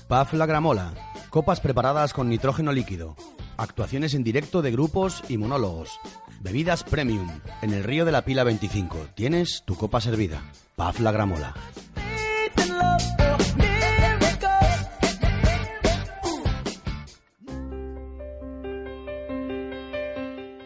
[0.09, 1.10] PAF La Gramola.
[1.31, 3.15] Copas preparadas con nitrógeno líquido.
[3.57, 6.01] Actuaciones en directo de grupos y monólogos.
[6.41, 7.29] Bebidas premium.
[7.63, 8.97] En el río de la Pila 25.
[9.15, 10.43] Tienes tu copa servida.
[10.75, 11.55] PAF La Gramola.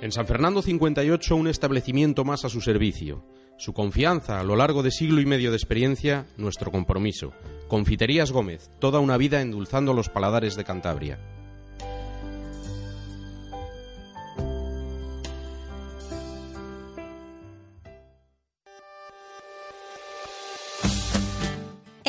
[0.04, 3.24] En San Fernando 58 un establecimiento más a su servicio.
[3.56, 7.32] Su confianza a lo largo de siglo y medio de experiencia, nuestro compromiso.
[7.68, 11.18] Confiterías Gómez, toda una vida endulzando los paladares de Cantabria.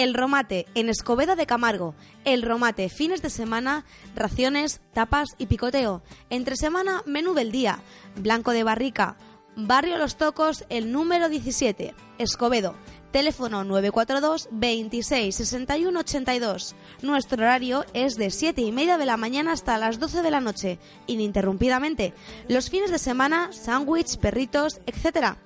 [0.06, 1.96] El Romate, en Escobedo de Camargo.
[2.26, 6.04] El Romate, fines de semana, raciones, tapas y picoteo.
[6.30, 7.80] Entre semana, menú del día.
[8.16, 9.18] Blanco de Barrica.
[9.56, 11.96] Barrio Los Tocos, el número 17.
[12.20, 12.76] Escobedo.
[13.16, 16.76] Teléfono 942 26 61 82.
[17.02, 20.42] Nuestro horario es de 7 y media de la mañana hasta las 12 de la
[20.42, 22.14] noche, ininterrumpidamente.
[22.50, 25.38] Los fines de semana, sándwich, perritos, etc.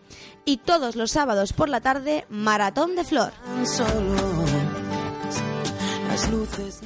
[0.45, 3.33] Y todos los sábados por la tarde, maratón de flor.
[6.09, 6.81] Las luces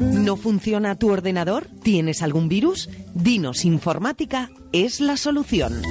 [0.00, 1.66] ¿No funciona tu ordenador?
[1.82, 2.88] ¿Tienes algún virus?
[3.14, 5.82] Dinos Informática es la solución.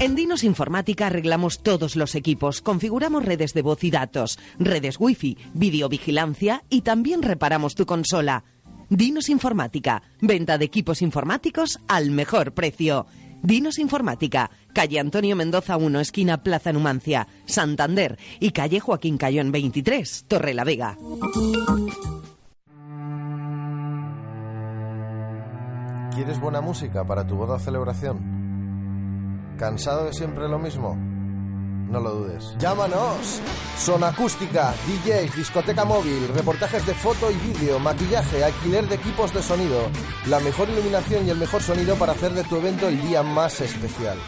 [0.00, 5.36] En Dinos Informática arreglamos todos los equipos, configuramos redes de voz y datos, redes wifi,
[5.52, 8.44] videovigilancia y también reparamos tu consola.
[8.88, 13.06] Dinos Informática, venta de equipos informáticos al mejor precio.
[13.42, 20.26] Dinos Informática, calle Antonio Mendoza 1, esquina Plaza Numancia, Santander y calle Joaquín Cayón 23,
[20.28, 20.96] Torre la Vega.
[26.14, 29.56] ¿Quieres buena música para tu boda celebración?
[29.58, 31.11] ¿Cansado de siempre lo mismo?
[31.88, 32.54] No lo dudes.
[32.58, 33.40] ¡Llámanos!
[33.78, 39.42] Son acústica, DJs, discoteca móvil, reportajes de foto y vídeo, maquillaje, alquiler de equipos de
[39.42, 39.90] sonido,
[40.26, 43.60] la mejor iluminación y el mejor sonido para hacer de tu evento el día más
[43.60, 44.18] especial.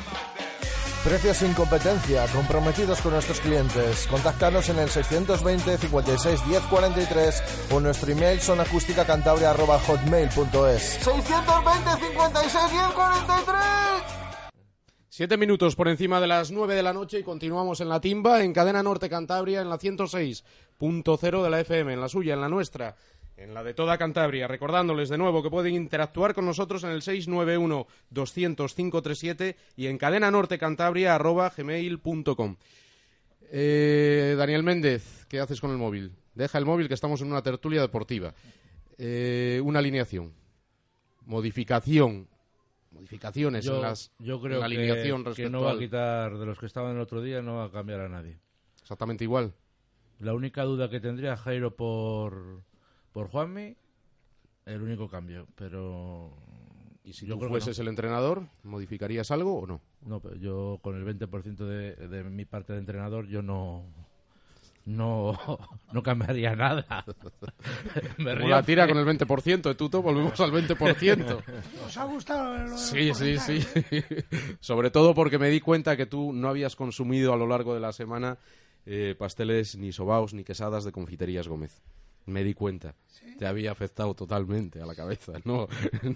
[1.05, 4.07] Precios sin competencia, comprometidos con nuestros clientes.
[4.07, 14.24] Contáctanos en el 620 56 10 43 o nuestro email sonacústicacantabria.hotmail.es 620 56 10 43
[15.17, 18.43] Siete minutos por encima de las nueve de la noche y continuamos en la timba,
[18.43, 22.49] en Cadena Norte Cantabria, en la 106.0 de la FM, en la suya, en la
[22.49, 22.97] nuestra,
[23.37, 24.49] en la de toda Cantabria.
[24.49, 32.57] Recordándoles de nuevo que pueden interactuar con nosotros en el 691-200-537 y en cadenanortecantabria.gmail.com.
[33.53, 36.11] Eh, Daniel Méndez, ¿qué haces con el móvil?
[36.35, 38.35] Deja el móvil que estamos en una tertulia deportiva.
[38.99, 40.33] Eh, una alineación.
[41.25, 42.34] Modificación.
[42.95, 45.79] Modificaciones Yo, en, las, yo en creo la que- alineación que, respecto no va a
[45.79, 48.39] quitar de los que estaban el otro día, no va a cambiar a nadie.
[48.81, 49.53] Exactamente igual.
[50.21, 52.63] La única duda que tendría Jairo por,
[53.13, 53.77] por Juanmi,
[54.67, 55.47] el único cambio.
[55.57, 56.33] Pero
[57.03, 57.83] ¿Y si Yo tú fueses no.
[57.83, 59.81] el entrenador, modificarías algo o no?
[60.07, 63.85] No, pero yo con el 20% de, de mi parte de entrenador, yo no.
[64.87, 65.39] No,
[65.93, 67.05] no cambiaría nada.
[68.19, 71.43] Me río la tira con el 20%, de Tuto, volvemos al 20%.
[71.87, 73.61] ¿Os ha gustado lo Sí, sí, sí.
[74.61, 77.81] Sobre todo porque me di cuenta que tú no habías consumido a lo largo de
[77.81, 78.39] la semana
[78.87, 81.83] eh, pasteles ni sobaos ni quesadas de confiterías Gómez.
[82.27, 82.95] Me di cuenta.
[83.39, 85.33] Te había afectado totalmente a la cabeza.
[85.45, 85.67] No,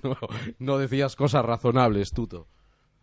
[0.03, 0.17] no,
[0.59, 2.49] no decías cosas razonables, Tuto.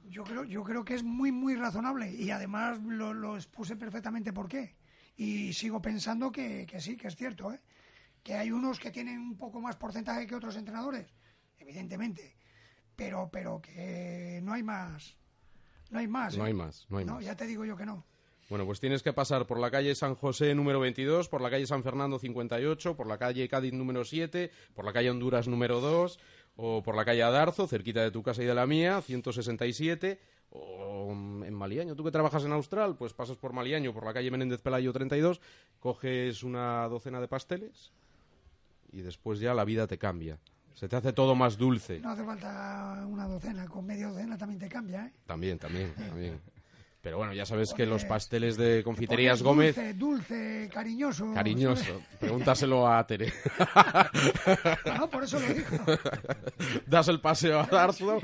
[0.10, 4.32] Yo creo, yo creo que es muy, muy razonable y además lo, lo expuse perfectamente
[4.32, 4.76] por qué.
[5.18, 7.62] Y sigo pensando que, que sí, que es cierto, ¿eh?
[8.24, 11.14] que hay unos que tienen un poco más porcentaje que otros entrenadores,
[11.60, 12.36] evidentemente,
[12.96, 15.16] pero, pero que no hay más.
[15.92, 16.36] No hay más.
[16.36, 16.48] No ¿eh?
[16.48, 17.24] hay más, no hay más.
[17.24, 18.04] ya te digo yo que no.
[18.50, 21.66] Bueno, pues tienes que pasar por la calle San José número 22, por la calle
[21.66, 26.20] San Fernando 58, por la calle Cádiz número 7, por la calle Honduras número 2,
[26.56, 30.20] o por la calle Adarzo, cerquita de tu casa y de la mía, 167,
[30.52, 31.96] o en Maliaño.
[31.96, 35.42] Tú que trabajas en Austral, pues pasas por Maliaño, por la calle Menéndez Pelayo 32,
[35.80, 37.92] coges una docena de pasteles
[38.92, 40.40] y después ya la vida te cambia.
[40.74, 42.00] Se te hace todo más dulce.
[42.00, 45.06] No hace falta una docena, con media docena también te cambia.
[45.06, 45.14] ¿eh?
[45.26, 46.42] También, también, también.
[47.06, 49.76] Pero bueno, ya sabes que los pasteles de Te confiterías Gómez...
[49.76, 51.32] Dulce, dulce, cariñoso.
[51.36, 52.02] Cariñoso.
[52.20, 53.32] Pregúntaselo a Tere.
[54.98, 55.68] No, por eso lo digo.
[56.88, 58.20] Das el paseo a Darzo,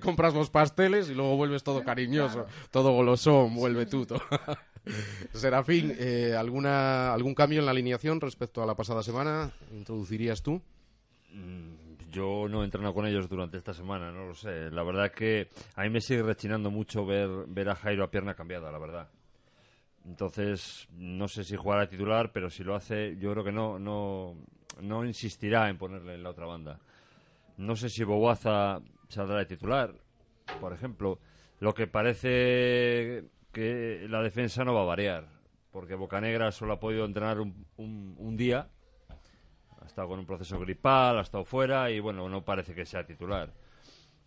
[0.00, 4.22] compras los pasteles y luego vuelves todo cariñoso, todo golosón, vuelve tuto.
[5.34, 9.50] Serafín, eh, ¿alguna, ¿algún cambio en la alineación respecto a la pasada semana?
[9.72, 10.62] ¿Introducirías tú?
[11.34, 11.81] Mm,
[12.12, 14.70] Yo no he entrenado con ellos durante esta semana, no lo sé.
[14.70, 18.10] La verdad es que a mí me sigue rechinando mucho ver, ver a Jairo a
[18.10, 19.08] pierna cambiada, la verdad.
[20.04, 24.36] Entonces, no sé si jugará titular, pero si lo hace, yo creo que no, no,
[24.80, 26.78] no insistirá en ponerle en la otra banda.
[27.56, 29.94] No sé si Boguaza saldrá de titular,
[30.60, 31.18] por ejemplo.
[31.60, 35.28] Lo que parece que la defensa no va a variar,
[35.70, 38.68] porque Bocanegra solo ha podido entrenar un, un- un día,
[39.82, 43.04] ha estado con un proceso gripal, ha estado fuera y bueno, no parece que sea
[43.04, 43.52] titular.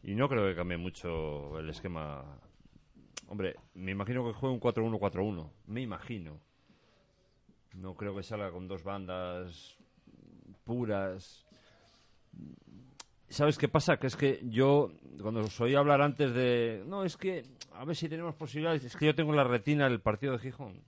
[0.04, 2.24] Y no creo que cambie mucho el esquema.
[3.28, 5.50] Hombre, me imagino que juegue un 4-1-4-1.
[5.68, 6.40] Me imagino.
[7.74, 9.78] No creo que salga con dos bandas
[10.64, 11.46] puras.
[13.30, 13.98] ¿Sabes qué pasa?
[13.98, 16.84] Que es que yo, cuando os oí hablar antes de...
[16.86, 18.84] No, es que a ver si tenemos posibilidades.
[18.84, 20.84] Es que yo tengo en la retina el partido de Gijón.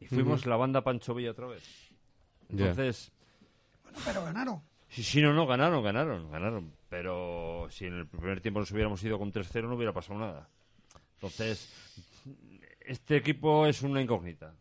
[0.00, 1.92] Y fuimos la banda Pancho Villa otra vez.
[2.48, 3.12] Entonces...
[4.04, 4.62] pero ganaron.
[4.88, 6.72] Sí, sí, no, no, ganaron, ganaron, ganaron.
[6.88, 10.48] Pero si en el primer tiempo nos hubiéramos ido con 3-0 no hubiera pasado nada.
[11.14, 11.72] Entonces,
[12.80, 14.54] este equipo es una incógnita,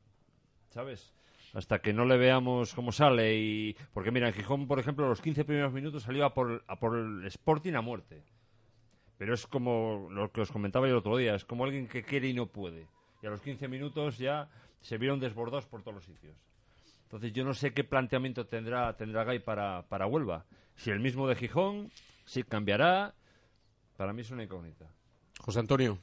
[0.70, 1.14] ¿sabes?
[1.54, 3.78] Hasta que no le veamos cómo sale y...
[3.94, 6.98] Porque mira, en Gijón, por ejemplo, los 15 primeros minutos salió a por, a por
[6.98, 8.24] el Sporting a muerte.
[9.18, 12.28] Pero es como lo que os comentaba el otro día, es como alguien que quiere
[12.28, 12.88] y no puede.
[13.22, 14.50] Y a los 15 minutos ya
[14.82, 16.36] se vieron desbordados por todos los sitios.
[17.16, 20.44] Entonces yo no sé qué planteamiento tendrá tendrá Gay para, para Huelva.
[20.76, 21.90] Si el mismo de Gijón,
[22.26, 23.16] si cambiará,
[23.96, 24.86] para mí es una incógnita.
[25.40, 25.98] José Antonio.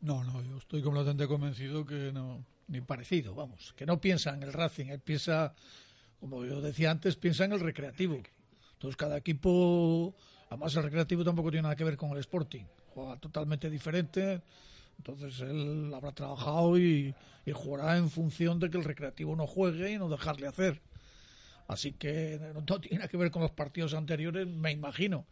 [0.00, 4.42] No, no, yo estoy completamente convencido que no, ni parecido, vamos, que no piensa en
[4.42, 5.54] el Racing, él piensa,
[6.18, 8.20] como yo decía antes, piensa en el recreativo.
[8.72, 10.12] Entonces cada equipo,
[10.50, 14.42] además el recreativo tampoco tiene nada que ver con el Sporting, juega totalmente diferente,
[14.98, 19.92] entonces él habrá trabajado y, y jugará en función de que el recreativo no juegue
[19.92, 20.82] y no dejarle hacer.
[21.68, 25.26] Así que no, tiene nada que ver con los partidos anteriores, me imagino.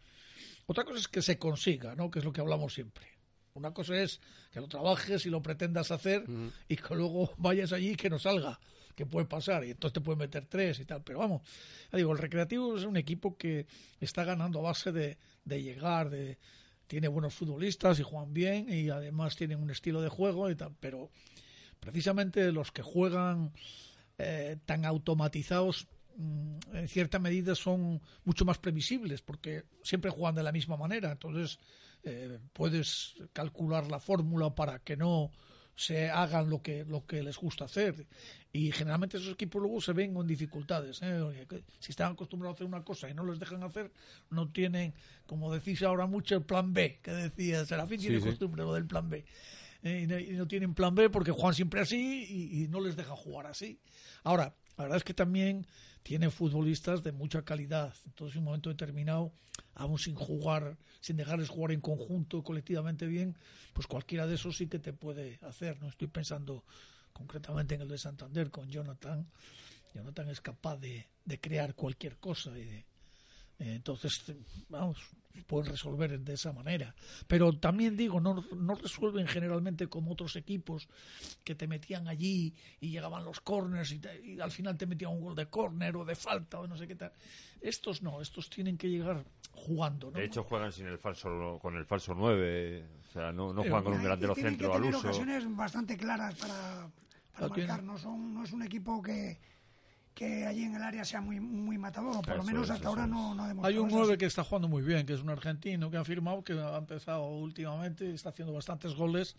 [0.65, 2.09] Otra cosa es que se consiga, ¿no?
[2.09, 3.07] Que es lo que hablamos siempre.
[3.53, 4.19] Una cosa es
[4.51, 6.25] que lo trabajes y lo pretendas hacer
[6.67, 8.59] y que luego vayas allí y que no salga,
[8.95, 11.03] que puede pasar y entonces te pueden meter tres y tal.
[11.03, 11.41] Pero vamos,
[11.89, 13.65] ya digo, el Recreativo es un equipo que
[14.01, 16.37] está ganando a base de, de llegar, de
[16.87, 20.75] tiene buenos futbolistas y juegan bien y además tienen un estilo de juego y tal.
[20.79, 21.09] Pero
[21.79, 23.51] precisamente los que juegan
[24.17, 30.43] eh, tan automatizados mm, en cierta medida son mucho más previsibles porque siempre juegan de
[30.43, 31.11] la misma manera.
[31.11, 31.59] Entonces
[32.03, 35.31] eh, puedes calcular la fórmula para que no
[35.75, 38.07] se hagan lo que lo que les gusta hacer
[38.53, 41.45] y generalmente esos equipos luego se ven con dificultades ¿eh?
[41.79, 43.91] Si están acostumbrados a hacer una cosa y no les dejan hacer
[44.29, 44.93] no tienen
[45.25, 48.29] como decís ahora mucho el plan B que decía Serafín Sí, tiene sí.
[48.29, 49.25] costumbre lo del plan B
[49.83, 52.79] Eh, y, no, y no tienen plan B porque juegan siempre así y, y no
[52.79, 53.77] les dejan jugar así
[54.23, 55.65] ahora la verdad es que también
[56.03, 57.93] tiene futbolistas de mucha calidad.
[58.05, 59.31] Entonces en un momento determinado
[59.73, 63.37] aún sin jugar sin dejarles jugar en conjunto colectivamente bien
[63.73, 66.65] pues cualquiera de esos sí que te puede hacer no estoy pensando
[67.13, 69.25] concretamente en el de Santander con Jonathan.
[69.93, 72.77] Jonathan es capaz de, de crear cualquier cosa y de,
[73.59, 74.11] eh, entonces,
[74.67, 74.97] vamos,
[75.43, 76.95] pueden resolver de esa manera.
[77.27, 80.87] Pero también digo, no, no resuelven generalmente como otros equipos
[81.43, 85.11] que te metían allí y llegaban los corners y, te- y al final te metían
[85.11, 87.11] un gol de córner o de falta o no sé qué tal.
[87.61, 90.19] Estos no, estos tienen que llegar jugando, ¿no?
[90.19, 92.85] De hecho, juegan sin el falso, con el falso 9.
[92.99, 94.99] O sea, no, no Pero juegan con un delantero centro que al uso.
[94.99, 96.89] ocasiones bastante claras para,
[97.33, 97.83] para marcar.
[97.83, 99.39] No, son, no es un equipo que,
[100.15, 102.89] que allí en el área sea muy, muy matador, o por lo menos hasta eso
[102.89, 103.97] ahora no, no ha demostrado Hay un eso.
[103.97, 106.77] 9 que está jugando muy bien, que es un argentino que ha firmado, que ha
[106.77, 109.35] empezado últimamente, está haciendo bastantes goles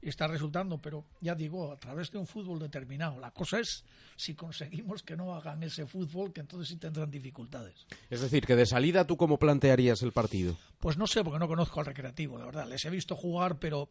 [0.00, 3.18] y está resultando, pero ya digo, a través de un fútbol determinado.
[3.18, 3.84] La cosa es
[4.16, 7.86] si conseguimos que no hagan ese fútbol, que entonces sí tendrán dificultades.
[8.08, 10.56] Es decir, que de salida tú cómo plantearías el partido.
[10.78, 12.68] Pues no sé, porque no conozco al recreativo, la verdad.
[12.68, 13.88] Les he visto jugar, pero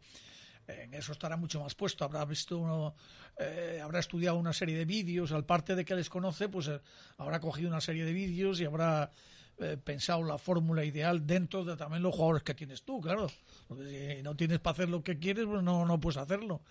[0.66, 2.04] en eso estará mucho más puesto.
[2.04, 2.94] Habrá visto uno,
[3.38, 6.80] eh, habrá estudiado una serie de vídeos, al parte de que les conoce, pues eh,
[7.18, 9.12] habrá cogido una serie de vídeos y habrá
[9.58, 13.28] eh, pensado la fórmula ideal dentro de también los jugadores que tienes tú, claro.
[13.28, 16.62] Si no tienes para hacer lo que quieres, pues no, no puedes hacerlo.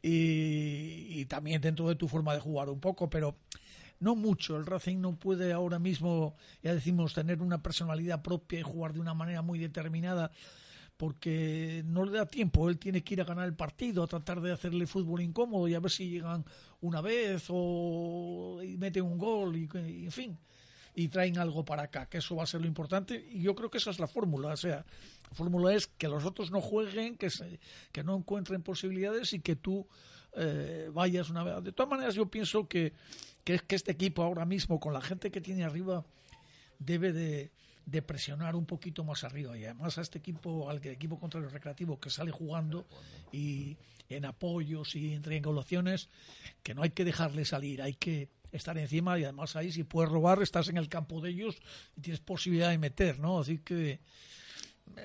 [0.00, 3.36] Y, y también dentro de tu forma de jugar un poco, pero
[4.00, 4.56] no mucho.
[4.56, 9.00] El Racing no puede ahora mismo, ya decimos, tener una personalidad propia y jugar de
[9.00, 10.30] una manera muy determinada
[10.98, 12.68] porque no le da tiempo.
[12.68, 15.74] Él tiene que ir a ganar el partido, a tratar de hacerle fútbol incómodo y
[15.74, 16.44] a ver si llegan
[16.82, 20.38] una vez o y meten un gol y, y, en fin
[20.94, 23.70] y traen algo para acá, que eso va a ser lo importante y yo creo
[23.70, 24.84] que esa es la fórmula, o sea,
[25.30, 27.60] la fórmula es que los otros no jueguen, que se,
[27.92, 29.86] que no encuentren posibilidades y que tú
[30.34, 31.62] eh, vayas una vez.
[31.62, 32.94] De todas maneras yo pienso que,
[33.44, 36.04] que, que este equipo ahora mismo con la gente que tiene arriba
[36.80, 37.52] debe de,
[37.88, 41.98] de presionar un poquito más arriba y además a este equipo, al equipo contrario recreativo
[41.98, 42.86] que sale jugando
[43.32, 43.78] y
[44.10, 46.10] en apoyos y en triangulaciones,
[46.62, 50.10] que no hay que dejarle salir, hay que estar encima y además ahí si puedes
[50.10, 51.56] robar estás en el campo de ellos
[51.96, 53.40] y tienes posibilidad de meter, ¿no?
[53.40, 54.00] Así que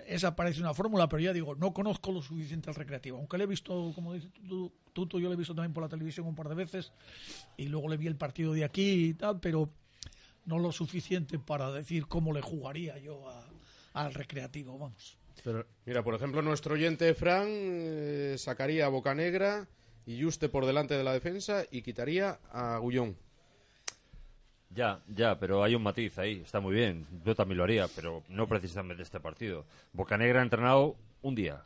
[0.05, 3.45] esa parece una fórmula, pero ya digo, no conozco lo suficiente al recreativo, aunque le
[3.45, 6.35] he visto, como dices tú, tú, yo le he visto también por la televisión un
[6.35, 6.91] par de veces
[7.55, 9.71] y luego le vi el partido de aquí y tal, pero
[10.45, 13.45] no lo suficiente para decir cómo le jugaría yo a,
[13.93, 15.17] al recreativo, vamos.
[15.43, 15.65] Pero...
[15.85, 19.67] Mira, por ejemplo, nuestro oyente Fran eh, sacaría a Bocanegra
[20.05, 23.15] y Juste por delante de la defensa y quitaría a Gullón.
[24.69, 27.05] Ya, ya, pero hay un matiz ahí, está muy bien.
[27.23, 29.65] Yo también lo haría, pero no precisamente este partido.
[29.93, 31.63] Bocanegra ha entrenado un día.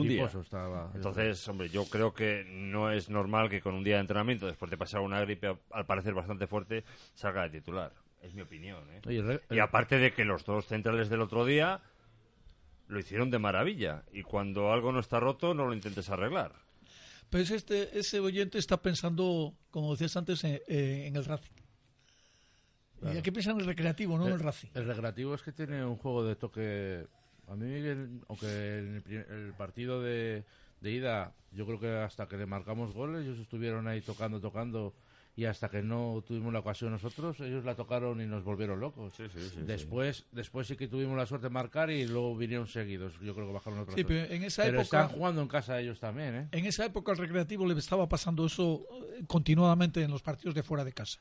[0.00, 0.26] Un día.
[0.26, 0.90] Estaba.
[0.94, 4.70] Entonces, hombre, yo creo que no es normal que con un día de entrenamiento, después
[4.70, 7.92] de pasar una gripe al parecer bastante fuerte, salga de titular.
[8.22, 8.82] Es mi opinión.
[8.90, 9.00] ¿eh?
[9.06, 11.82] Oye, re- Y aparte de que los dos centrales del otro día
[12.88, 14.04] lo hicieron de maravilla.
[14.12, 16.52] Y cuando algo no está roto, no lo intentes arreglar.
[17.30, 21.52] Pues este, ese oyente está pensando, como decías antes, en, en el Racing.
[23.00, 23.14] Claro.
[23.16, 24.68] ¿Y aquí piensa en el recreativo, no en el Racing?
[24.74, 27.06] El recreativo es que tiene un juego de toque.
[27.48, 30.44] A mí, el- aunque en el, partido de,
[30.80, 34.94] de ida, yo creo que hasta que le marcamos goles, ellos estuvieron ahí tocando, tocando.
[35.36, 39.14] Y hasta que no tuvimos la ocasión nosotros, ellos la tocaron y nos volvieron locos.
[39.66, 43.14] después, después sí que tuvimos la suerte de marcar y luego vinieron seguidos.
[43.20, 44.06] Yo creo que bajaron otra Sí, vez.
[44.28, 46.48] pero en esa Pero época- están jugando en casa ellos también, ¿eh?
[46.52, 48.86] En esa época al recreativo le estaba pasando eso
[49.18, 51.18] eh, continuadamente en los partidos de fuera de casa.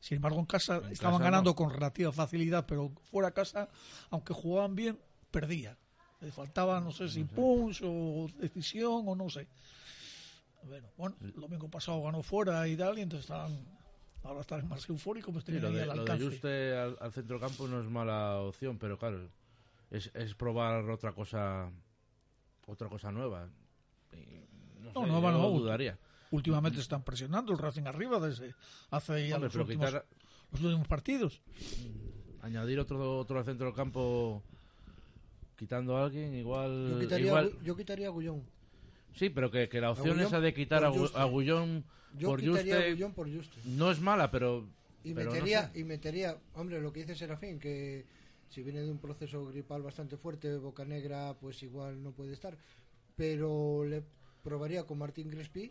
[0.00, 1.54] Sin embargo, en casa En estaban casa ganando no.
[1.54, 3.68] con relativa facilidad, pero fuera de casa,
[4.10, 4.98] aunque jugaban bien,
[5.30, 5.76] perdían.
[6.20, 9.46] Le faltaba, no sé si punch o decisión o no sé.
[10.62, 13.56] Bueno, bueno, el domingo pasado ganó fuera y tal, y entonces estaban,
[14.24, 16.24] ahora están más eufóricos, pues Sí, tenían lo de, al lo de alcance.
[16.24, 19.28] Juste al, al centro campo no es mala opción, pero claro,
[19.90, 21.70] es, es probar otra cosa
[22.66, 23.48] otra cosa nueva.
[24.80, 25.98] No No, sé, van no, dudaría.
[26.32, 28.54] Últimamente están presionando el Racing arriba desde
[28.90, 30.04] hace ya Hombre, los, últimos, quitar-
[30.50, 31.40] los últimos partidos.
[32.42, 34.42] Añadir otro otro al centro del campo
[35.56, 36.88] quitando a alguien, igual...
[36.90, 38.42] Yo quitaría, igual- a yo quitaría a Gullón.
[39.14, 41.22] Sí, pero que, que la opción Gullón esa de quitar a, Juste.
[41.24, 41.84] Gullón
[42.18, 43.58] Yo por Juste Gullón por Juste.
[43.64, 44.68] no es mala, pero...
[45.04, 45.78] Y pero no metería, sé.
[45.80, 48.04] y metería, hombre, lo que dice Serafín, que
[48.48, 52.56] si viene de un proceso gripal bastante fuerte, Boca Negra, pues igual no puede estar.
[53.14, 54.02] Pero le
[54.42, 55.70] probaría con Martín Crespi.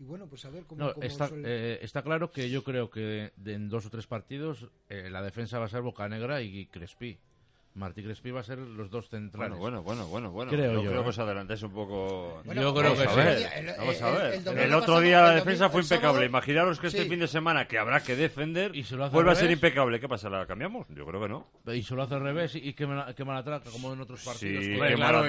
[0.00, 2.64] Y bueno, pues a ver cómo, No, cómo está, suele- eh, está claro que yo
[2.64, 6.66] creo que en dos o tres partidos eh, la defensa va a ser Bocanegra y
[6.66, 7.18] Crespi.
[7.74, 9.56] Martí Crespi va a ser los dos centrales.
[9.58, 10.50] Bueno, bueno, bueno, bueno, bueno.
[10.50, 10.90] Creo yo, yo.
[10.90, 11.04] creo ¿eh?
[11.04, 12.42] que os adelantáis un poco.
[12.44, 13.16] Bueno, Yo creo Vamos que a sí.
[13.16, 14.34] ver, El- Vamos a el- ver.
[14.34, 16.26] el El, otro pasado- día la el defensa fue el sábado- impecable.
[16.26, 17.08] Imaginaros que este Sí.
[17.08, 19.98] fin de semana que habrá que defender Y se lo hace vuelve a ser impecable.
[20.00, 20.28] ¿Qué pasa?
[20.28, 20.86] ¿La cambiamos?
[20.90, 21.46] Yo creo que no.
[21.72, 24.22] Y se lo hace al revés y, y quema, quema la traca, como en otros
[24.22, 24.64] partidos.
[24.64, 25.24] Sí, claro,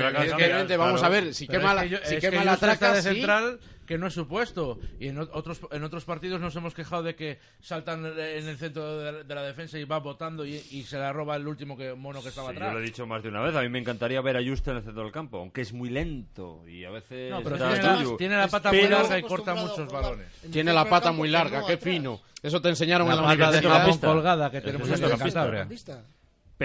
[0.78, 2.74] vamos a ver, si quema es la- que yo- si es quema que la Justa
[2.74, 3.08] está traca, de sí.
[3.16, 4.80] central que no es supuesto.
[5.00, 8.98] Y en otros, en otros partidos nos hemos quejado de que saltan en el centro
[8.98, 11.94] de, de la defensa y va votando y, y se la roba el último que
[11.94, 12.70] mono que estaba Sí, atrás.
[12.72, 13.56] yo lo he dicho más de una vez.
[13.56, 15.90] A mí me encantaría ver a Juste en el centro del campo, aunque es muy
[15.90, 17.32] lento y a veces.
[17.32, 20.28] No, pero da tiene la- tiene la pata muy larga y corta muchos balones.
[20.52, 22.22] Tiene la pata muy larga, qué fino.
[22.42, 23.80] Eso te enseñaron La en la pata de universidad.
[23.82, 25.18] jamón colgada que tenemos en.
[25.18, 25.68] Cantabria.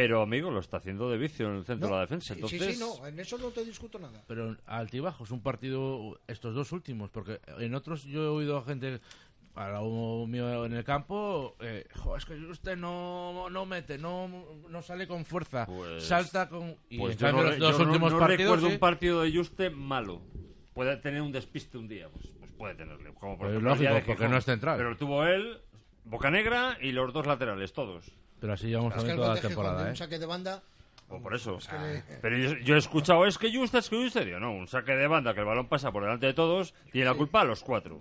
[0.00, 2.34] Pero, amigo, lo está haciendo de vicio en el centro No, de la defensa.
[2.34, 4.22] sí, Entonces, sí, no, en eso no te discuto nada.
[4.28, 9.00] Pero altibajos, un partido, estos dos últimos, porque en otros yo he oído a gente
[9.56, 14.28] a la mío en el campo, eh, "Jo, es que usted no, no mete, no,
[14.68, 16.76] no sale con fuerza, Pues- salta con...
[16.88, 18.40] Y pues en yo cambio no, los dos no- últimos no partidos...
[18.42, 18.72] recuerdo sí.
[18.74, 20.22] un partido de Juste malo.
[20.74, 23.12] Puede tener un despiste un día, pues, pues puede tenerle.
[23.14, 24.30] Como por Pero ejemplo lógico, porque Gijón.
[24.30, 24.76] no es central.
[24.78, 25.58] Pero tuvo él,
[26.04, 28.04] Boca Negra y los dos laterales, todos.
[28.40, 29.96] Pero así llevamos también toda la temporada, un ¿eh?
[29.96, 30.62] saque de banda
[31.08, 31.58] O por eso.
[31.58, 34.24] que le- Pero yo, yo he escuchado, es que Juste, es que Juste.
[34.24, 37.06] Digo, no, un saque de banda que el balón pasa por delante de todos, tiene
[37.08, 38.00] la culpa a los cuatro.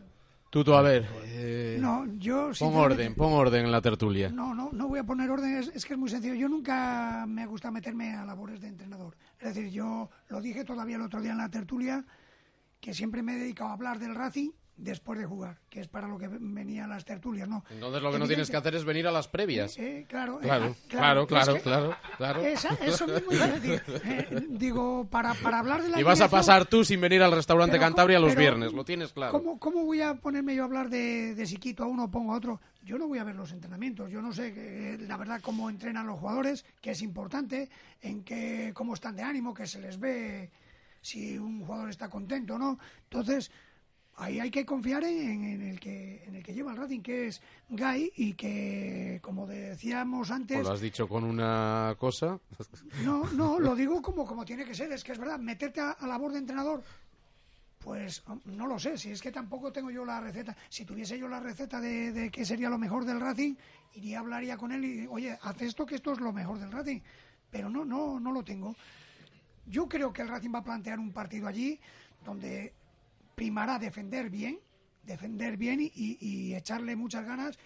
[0.49, 1.05] Tuto, a ver.
[1.25, 4.29] eh, No, yo Pon orden, pon orden en la tertulia.
[4.29, 6.35] No, no, no voy a poner orden, es, es que es muy sencillo.
[6.35, 9.15] Yo nunca me gusta meterme a labores de entrenador.
[9.39, 12.05] Es decir, yo lo dije todavía el otro día en la tertulia,
[12.79, 16.07] que siempre me he dedicado a hablar del Racing después de jugar, que es para
[16.07, 17.63] lo que venían las tertulias, ¿no?
[17.71, 19.75] Entonces lo que no tienes que hacer es venir a las previas.
[19.77, 22.41] Eh, eh, claro, eh, Claro, ah, claro, es claro, que- claro, claro.
[22.41, 23.81] Esa- eso mismo iba a decir.
[24.05, 27.31] Eh, digo, para, para hablar de la Y vas a pasar tú sin venir al
[27.31, 29.31] restaurante Pero Cantabria ¿cómo- los pero viernes, lo tienes claro.
[29.31, 32.11] ¿Cómo, cómo voy a ponerme yo a hablar de, de si quito a uno o
[32.11, 32.61] pongo a otro?
[32.83, 34.09] Yo no voy a ver los entrenamientos.
[34.11, 37.69] Yo no sé, la verdad, cómo entrenan los jugadores, que es importante,
[38.01, 40.49] en qué, cómo están de ánimo, que se les ve
[41.01, 42.79] si un jugador está contento o no.
[43.03, 43.51] Entonces,
[44.17, 47.27] ahí hay que confiar en, en el que en el que lleva el Racing, que
[47.27, 50.63] es Guy, y que, como decíamos antes...
[50.63, 52.39] Lo has dicho con una cosa.
[53.03, 55.91] No, no, lo digo como, como tiene que ser, es que es verdad, meterte a,
[55.91, 56.83] a labor de entrenador,
[57.79, 60.55] pues no lo sé, si es que tampoco tengo yo la receta.
[60.67, 63.55] Si tuviese yo la receta de, de qué sería lo mejor del Racing,
[63.93, 66.99] iría, hablaría con él y, oye, haz esto que esto es lo mejor del Racing.
[67.49, 68.75] Pero no, no, no lo tengo.
[69.67, 71.79] Yo creo que el Racing va a plantear un partido allí
[72.25, 72.73] donde
[73.41, 74.57] primará defender bien,
[75.03, 77.59] defender bien y, echarle muchas ganas.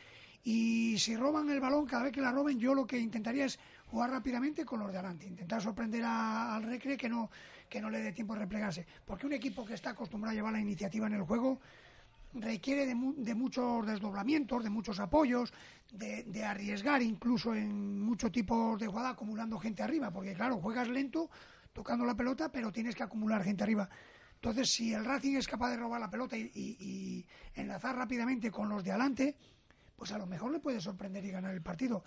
[0.44, 3.58] Y si roban el balón, cada vez que la roben, yo lo que intentaría es
[3.88, 7.32] jugar rápidamente con los de adelante, intentar sorprender a- al Recre que no,
[7.70, 8.86] que no le dé tiempo de replegarse.
[9.06, 11.62] Porque un equipo que está acostumbrado a llevar la iniciativa en el juego
[12.34, 15.54] requiere de, mu- de muchos desdoblamientos, de muchos apoyos,
[15.94, 20.90] de, de arriesgar incluso en muchos tipos de jugada acumulando gente arriba, porque claro, juegas
[20.90, 21.30] lento
[21.72, 23.88] tocando la pelota, pero tienes que acumular gente arriba.
[24.44, 28.50] Entonces, si el Racing es capaz de robar la pelota y, y- y enlazar rápidamente
[28.50, 29.38] con los de adelante,
[29.96, 32.04] pues a lo mejor le puede sorprender y ganar el partido.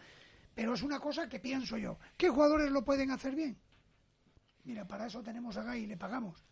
[0.53, 1.97] Pero es una cosa que pienso yo.
[2.17, 3.57] ¿Qué jugadores lo pueden hacer bien?
[4.65, 6.45] Mira, para eso tenemos a Gay y le pagamos.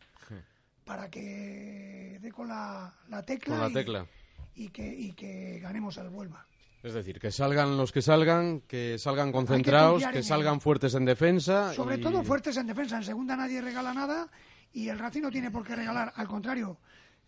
[0.84, 4.06] Para que dé con la, la tecla, Con la y- tecla.
[4.54, 6.46] Y, que, y que ganemos al Vuelva.
[6.84, 11.72] Es decir, que salgan los que salgan, que salgan concentrados, que, salgan fuertes en defensa.
[11.74, 12.98] Sobre y- todo fuertes en defensa.
[12.98, 14.28] En segunda nadie regala nada
[14.72, 16.12] y el Racing no tiene por qué regalar.
[16.16, 16.78] Al contrario,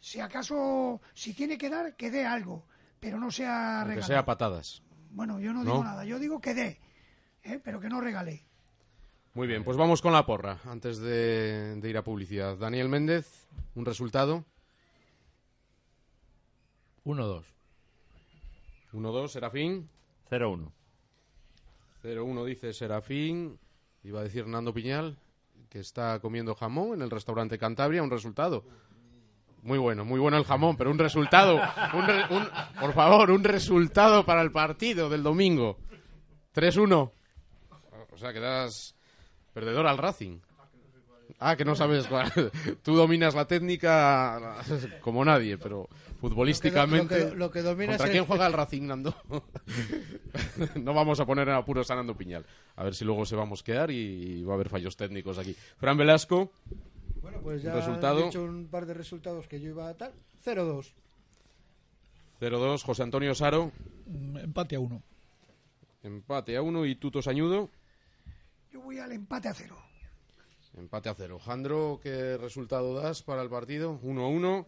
[0.01, 2.67] si acaso, si tiene que dar, que dé algo,
[3.01, 4.07] pero no sea regalar.
[4.07, 4.83] sea patadas.
[5.11, 5.71] Bueno, yo no, ¿No?
[5.73, 6.81] digo nada, yo digo que dé,
[7.43, 7.61] ¿eh?
[7.63, 8.45] pero que no regale.
[9.35, 12.57] Muy bien, pues vamos con la porra antes de, de ir a publicidad.
[12.57, 14.45] Daniel Méndez, un resultado.
[17.05, 17.45] 1-2.
[18.93, 19.89] 1-2, Serafín.
[20.31, 20.71] 0-1.
[22.03, 23.59] 0-1 dice Serafín.
[24.05, 25.19] Iba a decir Nando Piñal,
[25.75, 28.01] que está comiendo jamón en el restaurante Cantabria.
[28.01, 28.63] Un resultado.
[29.63, 31.57] Muy bueno, muy bueno el jamón, pero un resultado.
[31.95, 32.49] un re- un-
[32.79, 35.77] por favor, un resultado para el partido del domingo.
[36.55, 37.11] 3-1.
[38.13, 38.95] O sea, quedas
[39.53, 40.39] perdedor al Racing.
[41.41, 42.31] Ah, que no sabes cuál.
[42.85, 44.55] Tú dominas la técnica
[45.01, 45.89] como nadie, pero
[46.21, 47.19] futbolísticamente.
[47.25, 49.13] Lo que- lo que dominas ¿Contra es- quién juega el Racing, Nando?
[50.77, 52.45] no vamos a poner en apuros a Nando Piñal.
[52.77, 55.55] A ver si luego se va a mosquear y va a haber fallos técnicos aquí.
[55.77, 56.51] Fran Velasco.
[57.23, 58.21] Bueno, pues un ya resultado.
[58.21, 60.13] he dicho un par de resultados que yo iba a tal.
[60.45, 60.93] 0-2.
[62.41, 63.73] 0-2, José Antonio Saro.
[64.07, 65.03] Mm, Empate a uno.
[66.03, 67.71] Empate a 1 y Tuto Sañudo.
[68.71, 69.77] Yo voy al empate a cero.
[70.77, 71.39] Empate a 0.
[71.39, 73.99] Jandro, ¿qué resultado das para el partido?
[74.03, 74.67] 1-1.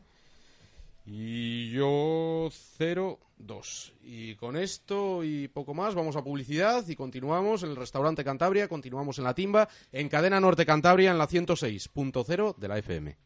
[1.06, 3.92] Y yo 0-2.
[4.02, 8.66] Y con esto y poco más vamos a publicidad y continuamos en el restaurante Cantabria,
[8.66, 13.16] continuamos en la timba, en Cadena Norte Cantabria en la 106.0 de la FM.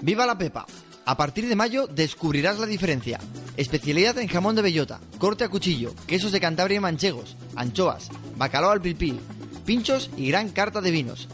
[0.00, 0.66] ¡Viva la Pepa!
[1.06, 3.18] A partir de mayo descubrirás la diferencia.
[3.56, 8.70] Especialidad en jamón de bellota, corte a cuchillo, quesos de Cantabria y manchegos, anchoas, bacalao
[8.70, 9.18] al pilpil,
[9.64, 11.28] pinchos y gran carta de vinos.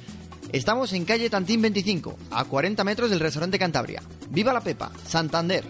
[0.52, 4.02] Estamos en calle Tantín 25, a 40 metros del restaurante Cantabria.
[4.28, 4.92] ¡Viva la Pepa!
[5.06, 5.64] Santander.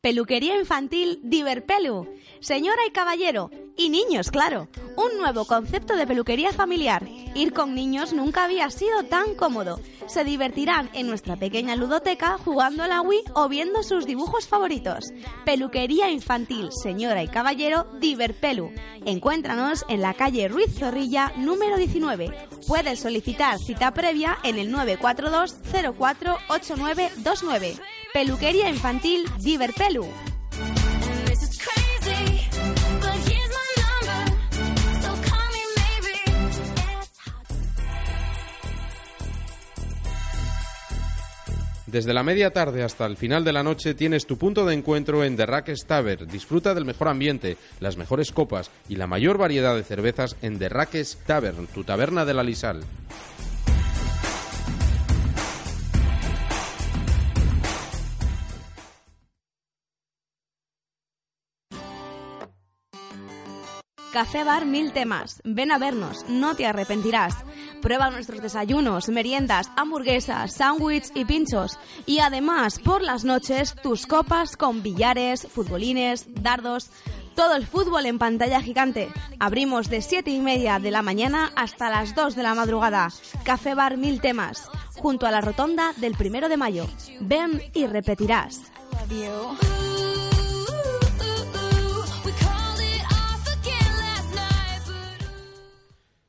[0.00, 2.06] Peluquería infantil Diverpelu.
[2.38, 4.68] Señora y caballero, y niños, claro.
[4.96, 7.04] Un nuevo concepto de peluquería familiar.
[7.34, 9.80] Ir con niños nunca había sido tan cómodo.
[10.06, 15.12] Se divertirán en nuestra pequeña ludoteca jugando a la Wii o viendo sus dibujos favoritos.
[15.44, 18.70] Peluquería infantil, señora y caballero, Diverpelu.
[19.04, 22.32] Encuéntranos en la calle Ruiz Zorrilla, número 19.
[22.68, 25.56] Puedes solicitar cita previa en el 942
[25.98, 27.97] 048929.
[28.12, 30.06] Peluquería infantil Diverpelu.
[41.86, 45.24] Desde la media tarde hasta el final de la noche tienes tu punto de encuentro
[45.24, 46.26] en The Rackets Tavern.
[46.28, 50.68] Disfruta del mejor ambiente, las mejores copas y la mayor variedad de cervezas en The
[51.26, 52.82] Tavern, tu taberna de la Lisal.
[64.12, 65.42] Café Bar Mil Temas.
[65.44, 67.34] Ven a vernos, no te arrepentirás.
[67.82, 71.78] Prueba nuestros desayunos, meriendas, hamburguesas, sándwiches y pinchos.
[72.06, 76.90] Y además, por las noches, tus copas con billares, futbolines, dardos.
[77.34, 79.08] Todo el fútbol en pantalla gigante.
[79.38, 83.10] Abrimos de 7 y media de la mañana hasta las 2 de la madrugada.
[83.44, 86.86] Café Bar Mil Temas, junto a la rotonda del primero de mayo.
[87.20, 88.72] Ven y repetirás.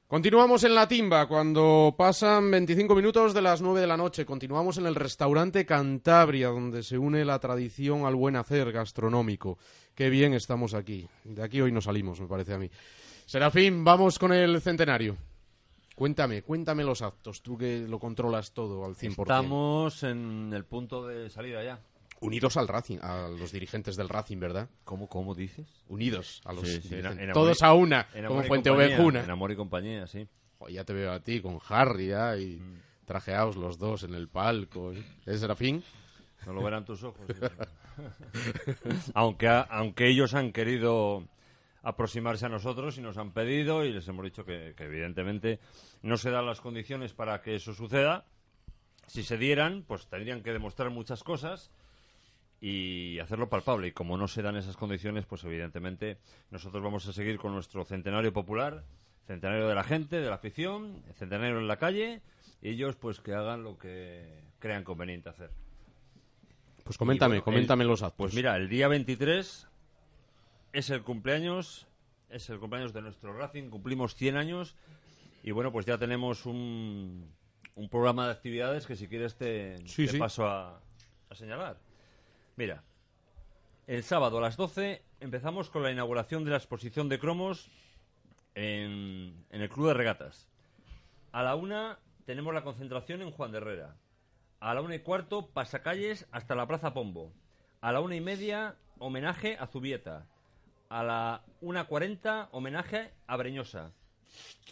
[0.09, 4.25] Continuamos en la timba cuando pasan 25 minutos de las 9 de la noche.
[4.25, 9.59] Continuamos en el restaurante Cantabria, donde se une la tradición al buen hacer gastronómico.
[9.93, 11.07] Qué bien estamos aquí.
[11.23, 12.71] De aquí hoy no salimos, me parece a mí.
[13.27, 15.15] Serafín, vamos con el centenario.
[15.93, 19.09] Cuéntame, cuéntame los actos, tú que lo controlas todo al 100%.
[19.11, 21.79] Estamos en el punto de salida ya.
[22.21, 24.67] Unidos al Racing, a los dirigentes del Racing, ¿verdad?
[24.83, 25.67] ¿Cómo, cómo dices?
[25.87, 27.27] Unidos a los Sí, sí, en- dirigentes.
[27.27, 29.23] en Todos y- a una, como Fuente Ovejuna.
[29.23, 30.27] En amor y compañía, sí.
[30.57, 32.81] Joder, ya te veo a ti con Harry ya, y Mm.
[33.05, 34.91] trajeados los dos en el palco.
[34.91, 35.01] ¿eh?
[35.25, 35.81] ¿Es Serafín?
[36.45, 37.25] No lo verán tus ojos.
[39.13, 41.27] aunque, a- aunque ellos han querido
[41.81, 45.59] aproximarse a nosotros y nos han pedido y les hemos dicho que, que evidentemente
[46.01, 48.25] no se dan las condiciones para que eso suceda.
[49.07, 51.71] Si se dieran, pues tendrían que demostrar muchas cosas
[52.61, 53.87] y hacerlo palpable.
[53.87, 56.17] Y como no se dan esas condiciones, pues evidentemente
[56.51, 58.83] nosotros vamos a seguir con nuestro centenario popular,
[59.27, 62.21] centenario de la gente, de la afición, centenario en la calle,
[62.61, 65.51] y ellos pues que hagan lo que crean conveniente hacer.
[66.83, 68.17] Pues coméntame, bueno, coméntame el- los actos.
[68.17, 69.67] Pues mira, el día 23
[70.73, 71.87] es el cumpleaños,
[72.29, 74.75] es el cumpleaños de nuestro Racing, cumplimos 100 años
[75.43, 77.31] y bueno, pues ya tenemos un,
[77.75, 80.17] un programa de actividades que si quieres te, Sí, te sí.
[80.17, 80.81] paso a,
[81.29, 81.77] a señalar.
[82.59, 82.83] Mira,
[83.87, 87.71] el sábado a las 12 empezamos con la inauguración de la exposición de cromos
[88.53, 90.49] en, el Club de Regatas.
[91.31, 93.95] A la una tenemos la concentración en Juan de Herrera.
[94.59, 97.31] A la una y cuarto, pasacalles hasta la Plaza Pombo.
[97.79, 100.27] A la una y media, homenaje a Zubieta.
[100.89, 103.93] A la una cuarenta, homenaje a Breñosa.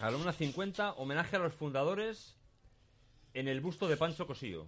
[0.01, 2.38] A la 1.50, homenaje a los fundadores
[3.33, 4.67] en el busto de Pancho Cosío.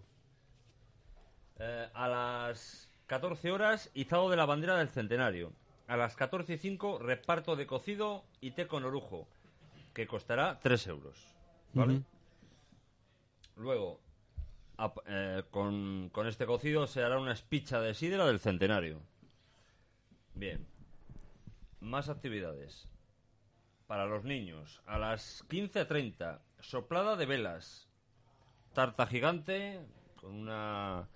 [1.60, 5.52] Eh, a las 14 horas, izado de la bandera del centenario.
[5.88, 9.28] A las 14 y 5, reparto de cocido y té con orujo,
[9.96, 11.18] que costará 3 euros.
[11.74, 12.04] ¿Vale?
[13.56, 14.00] Luego,
[15.08, 19.02] eh, con, con este cocido se hará una espicha de sidra del centenario.
[20.36, 20.68] Bien.
[21.80, 22.88] Más actividades.
[23.88, 24.84] Para los niños.
[24.86, 27.90] A las 15.30, soplada de velas.
[28.74, 29.84] Tarta gigante
[30.16, 31.10] con una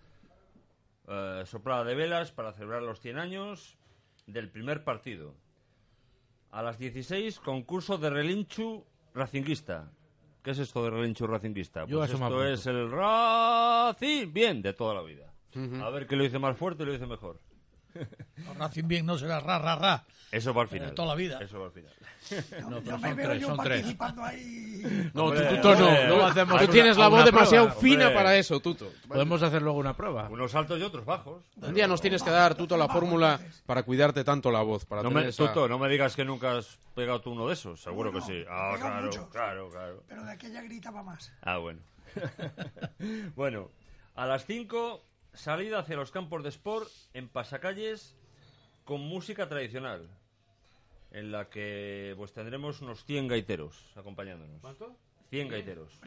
[1.08, 3.78] eh, soplada de velas para celebrar los 100 años
[4.28, 5.36] del primer partido.
[6.52, 9.92] A las 16, concurso de relinchu racinguista.
[10.44, 11.86] ¿Qué es esto de relinchu racinguista?
[11.86, 12.54] Yo Pues eso me esto apunto.
[12.54, 15.34] es el Racing bien de toda la vida.
[15.82, 17.40] A ver qué lo dice más fuerte y lo dice mejor.
[18.58, 20.04] Racing bien no será ra, ra, ra.
[20.32, 20.94] Eso va al Eh, final.
[20.96, 21.40] toda la vida.
[21.42, 21.92] Eso va al final.
[22.70, 25.12] No, Yo me veo yo participando ahí.
[25.14, 25.88] No, Hombre, Tuto, no.
[25.88, 26.26] hombre, no.
[26.26, 27.80] hacemos Tú tienes la voz prueba, demasiado hombre.
[27.82, 28.92] fina para eso, Tuto.
[29.08, 30.28] Podemos hacer luego una prueba.
[30.30, 31.44] Unos altos y otros bajos.
[31.58, 34.86] Un día nos tienes que dar, Tuto, la fórmula para cuidarte tanto la voz.
[34.86, 37.54] Para No me, esa- Tuto, no me digas que nunca has pegado tú uno de
[37.54, 37.80] esos.
[37.82, 38.46] Seguro No, que no, sí.
[38.50, 39.28] Ah, claro, muchos.
[39.28, 40.04] claro, claro.
[40.08, 41.32] Pero de aquella gritaba más.
[41.44, 41.80] Ah, bueno.
[43.36, 43.70] bueno,
[44.16, 45.04] a las 5,
[45.34, 48.16] salida hacia los campos de sport en pasacalles
[48.86, 50.10] con música tradicional.
[51.12, 54.62] En la que pues tendremos unos 100 gaiteros acompañándonos.
[54.62, 54.96] ¿Cuánto?
[55.30, 56.00] 100 gaiteros.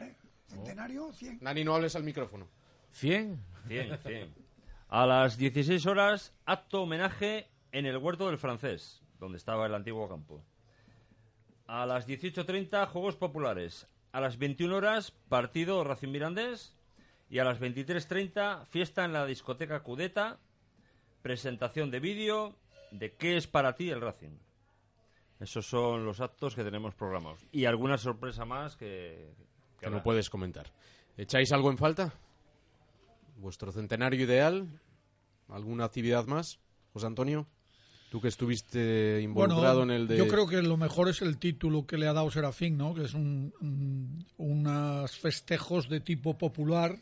[0.47, 1.39] Centenario, 100.
[1.41, 2.47] Nani, no hables al micrófono.
[2.93, 3.37] ¿100?
[3.67, 4.33] 100, 100.
[4.89, 10.07] A las 16 horas, acto homenaje en el huerto del francés, donde estaba el antiguo
[10.07, 10.43] campo.
[11.67, 13.87] A las 18.30, Juegos Populares.
[14.13, 16.76] A las 21 horas, partido Racing Mirandés.
[17.29, 20.39] Y a las 23.30, fiesta en la discoteca Cudeta.
[21.21, 22.55] Presentación de vídeo
[22.91, 24.37] de qué es para ti el Racing.
[25.39, 27.39] Esos son los actos que tenemos programados.
[27.51, 29.33] Y alguna sorpresa más que...
[29.79, 30.71] Que no puedes comentar.
[31.17, 32.13] ¿Echáis algo en falta?
[33.37, 34.67] ¿Vuestro centenario ideal?
[35.49, 36.59] ¿Alguna actividad más?
[36.93, 37.45] José Antonio,
[38.09, 40.17] tú que estuviste involucrado en el de...
[40.17, 42.95] Yo creo que lo mejor es el título que le ha dado Serafín, ¿no?
[42.95, 46.97] Que es un, un- unos festejos de tipo popular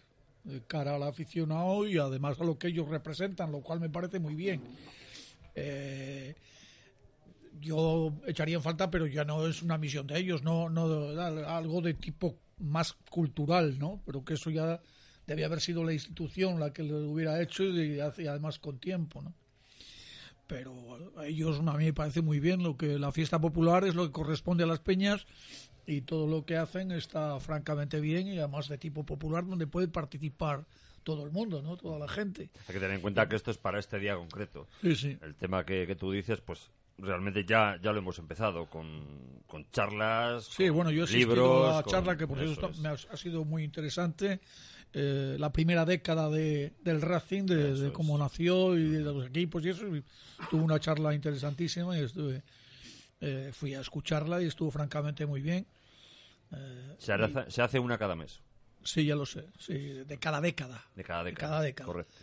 [0.45, 4.19] de cara al aficionado y además a lo que ellos representan, lo cual me parece
[4.19, 4.61] muy bien.
[5.55, 6.35] Eh,
[7.59, 10.85] yo echaría en falta, pero ya no es una misión de ellos, no, no
[11.47, 14.01] algo de tipo más cultural, ¿no?
[14.05, 14.81] Pero que eso ya
[15.25, 19.33] debía haber sido la institución la que lo hubiera hecho y, además con tiempo, ¿no?
[20.47, 23.95] Pero a ellos a mí me parece muy bien lo que la fiesta popular es
[23.95, 25.25] lo que corresponde a las peñas
[25.88, 29.88] y todo lo que hacen está francamente bien y además de tipo popular donde puede
[29.88, 30.65] participar
[31.03, 31.77] todo el mundo, ¿no?
[31.77, 32.49] Toda la gente.
[32.67, 34.67] Hay que tener en cuenta que esto es para este día concreto.
[34.81, 35.17] Sí, sí.
[35.21, 39.03] El tema que, que tú dices, pues realmente ya, ya lo hemos empezado con,
[39.45, 42.69] con charlas, Sí, con bueno, yo he libros, a la con- charla que por eso
[42.69, 42.79] es.
[42.79, 44.39] me ha, ha sido muy interesante.
[44.93, 49.63] eh, la primera década de, del Racing, de, de cómo nació y de los equipos
[49.65, 49.93] y eso.
[49.95, 50.03] y
[50.49, 52.41] tuve una charla interesantísima y estuve,
[53.22, 55.66] eh, fui a escucharla y estuvo francamente muy bien.
[56.51, 58.41] Eh, Se, hace, se hace una cada mes,
[58.84, 59.47] Sí, ya lo sé.
[59.57, 60.86] Sí, de cada década.
[60.95, 61.49] de cada De década.
[61.49, 61.88] cada década.
[61.88, 62.13] Correcto.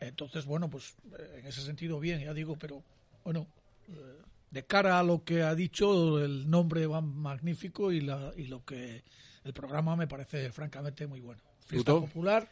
[0.00, 2.82] Entonces, bueno, pues eh, en ese sentido bien, ya digo, pero
[3.24, 3.46] bueno,
[3.88, 8.46] eh, de cara a lo que ha dicho, el nombre va magnífico y, la, y
[8.46, 9.02] lo que
[9.44, 11.42] el programa me parece francamente muy bueno.
[11.66, 12.06] Fiesta ¿Tuto?
[12.06, 12.48] popular,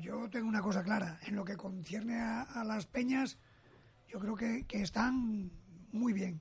[0.00, 1.18] Yo tengo una cosa clara.
[1.26, 3.38] En lo que concierne a, a las peñas,
[4.08, 5.50] yo creo que, que están
[5.92, 6.40] muy bien.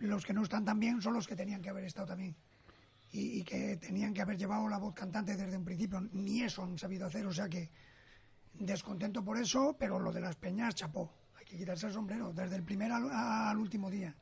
[0.00, 2.34] Los que no están tan bien son los que tenían que haber estado también.
[3.12, 6.00] Y, y que tenían que haber llevado la voz cantante desde un principio.
[6.12, 7.70] Ni eso han sabido hacer, o sea que
[8.54, 11.12] descontento por eso, pero lo de las peñas, chapó.
[11.38, 14.14] Hay que quitarse el sombrero, desde el primer al, al último día.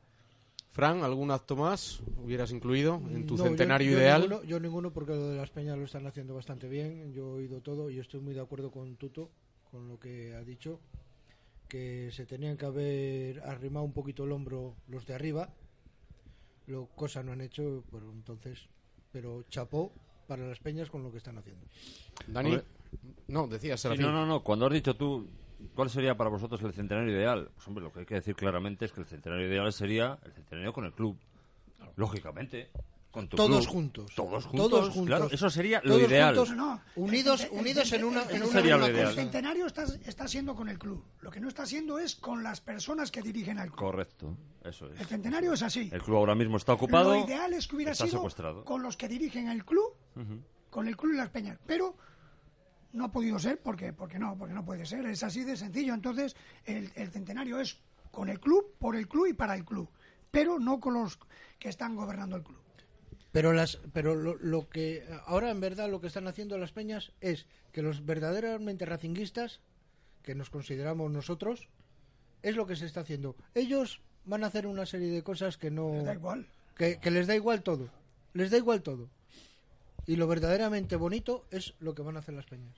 [0.71, 4.21] Fran, ¿algún acto más hubieras incluido en tu No, yo- centenario yo ideal?
[4.21, 7.11] Ninguno, yo ninguno porque lo de las peñas lo están haciendo bastante bien.
[7.13, 9.29] Yo he oído todo y estoy muy de acuerdo con Tuto,
[9.71, 10.79] con lo que ha dicho,
[11.67, 15.49] que se tenían que haber arrimado un poquito el hombro los de arriba.
[16.69, 18.69] Lo cosa no han hecho, pero entonces,
[19.11, 19.91] pero chapó
[20.27, 21.65] para las peñas con lo que están haciendo.
[22.27, 22.59] Dani,
[23.27, 24.43] no, decías, Sí, no, no, no.
[24.43, 25.27] Cuando has dicho tú,
[25.73, 27.49] ¿cuál sería para vosotros el centenario ideal?
[27.55, 30.31] Pues hombre, lo que hay que decir claramente es que el centenario ideal sería el
[30.31, 31.17] centenario con el club.
[31.95, 32.69] Lógicamente.
[33.11, 33.73] Con tu Todos club.
[33.73, 34.11] juntos.
[34.15, 34.69] Todos juntos.
[34.69, 35.05] Todos juntos.
[35.07, 36.35] Claro, eso sería lo Todos ideal.
[36.35, 40.27] juntos, No, Unidos, el unidos el en una, en el una lo centenario está, está
[40.27, 41.03] siendo con el club.
[41.21, 43.79] Lo que no está haciendo es con las personas que dirigen al club.
[43.79, 44.99] Correcto, eso es.
[44.99, 45.89] El centenario es así.
[45.91, 47.15] El club ahora mismo está ocupado.
[47.15, 48.63] Lo ideal es que hubiera sido secuestrado.
[48.63, 49.95] con los que dirigen el club,
[50.69, 51.57] con el club y las peñas.
[51.65, 51.95] Pero
[52.93, 55.03] no ha podido ser porque, porque no, porque no puede ser.
[55.07, 55.95] Es así de sencillo.
[55.95, 56.35] Entonces,
[56.65, 57.79] el, el centenario es
[58.11, 59.89] con el club, por el club y para el club.
[60.31, 61.17] pero no con los
[61.57, 62.58] que están gobernando el club.
[63.31, 67.11] Pero las, pero lo, lo que ahora en verdad lo que están haciendo las peñas
[67.21, 69.59] es que los verdaderamente racinguistas,
[70.23, 71.67] que nos consideramos nosotros,
[72.41, 73.35] es lo que se está haciendo.
[73.53, 76.47] Ellos van a hacer una serie de cosas que no, Les da igual.
[76.75, 77.89] que, que les da igual todo,
[78.33, 79.09] les da igual todo.
[80.07, 82.75] Y lo verdaderamente bonito es lo que van a hacer las peñas.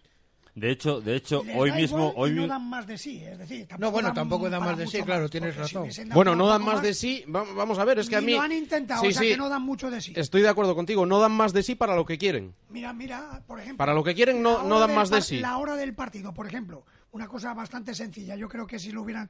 [0.53, 2.97] De hecho, de hecho, Les hoy da mismo, igual hoy y no dan más de
[2.97, 5.59] sí, es decir, tampoco No, bueno, dan tampoco dan más de sí, claro, tienes si
[5.61, 5.89] razón.
[6.13, 7.23] Bueno, no dan más de sí.
[7.33, 8.33] Va- Vamos a ver, es que a mí.
[8.33, 10.11] lo han intentado, Sí, o sea sí, que no dan mucho de sí.
[10.15, 12.53] Estoy de acuerdo contigo, no dan más de sí para lo que quieren.
[12.69, 13.77] Mira, mira, por ejemplo.
[13.77, 15.39] Para lo que quieren no- la no hora dan del más de sí.
[15.39, 18.35] La hora del partido, por ejemplo, una cosa bastante sencilla.
[18.35, 19.29] Yo creo que si lo hubieran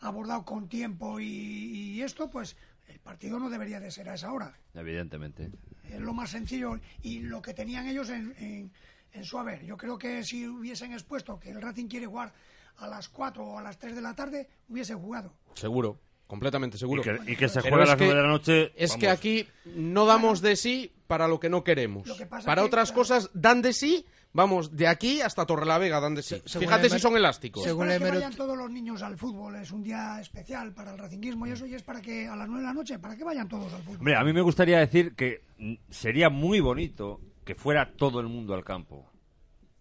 [0.00, 2.56] abordado con tiempo y, y esto, pues
[2.88, 4.52] el partido no debería de ser a esa hora.
[4.74, 5.50] evidentemente.
[5.88, 8.72] Es lo más sencillo y lo que tenían ellos en, en-
[9.12, 9.64] en su haber.
[9.64, 12.32] Yo creo que si hubiesen expuesto que el Racing quiere jugar
[12.78, 15.34] a las 4 o a las 3 de la tarde, hubiese jugado.
[15.54, 17.02] Seguro, completamente seguro.
[17.02, 18.96] Y que- y que se juegue a es las que- nueve de la noche, Es
[18.96, 19.18] que vamos.
[19.18, 22.06] aquí no damos de sí para lo que no queremos.
[22.06, 23.00] Lo que pasa para que, otras claro.
[23.00, 26.40] cosas dan de sí, vamos, de aquí hasta Torrelavega dan de sí.
[26.46, 27.64] según Fíjate si son elásticos.
[27.64, 30.98] según Para que vayan todos los niños al fútbol, es un día especial para el
[30.98, 33.24] racinguismo y eso, y es para que a las 9 de la noche, para que
[33.24, 33.98] vayan todos al fútbol.
[33.98, 35.42] Hombre, a mí me gustaría decir que
[35.90, 37.20] sería muy bonito
[37.50, 39.10] que fuera todo el mundo al campo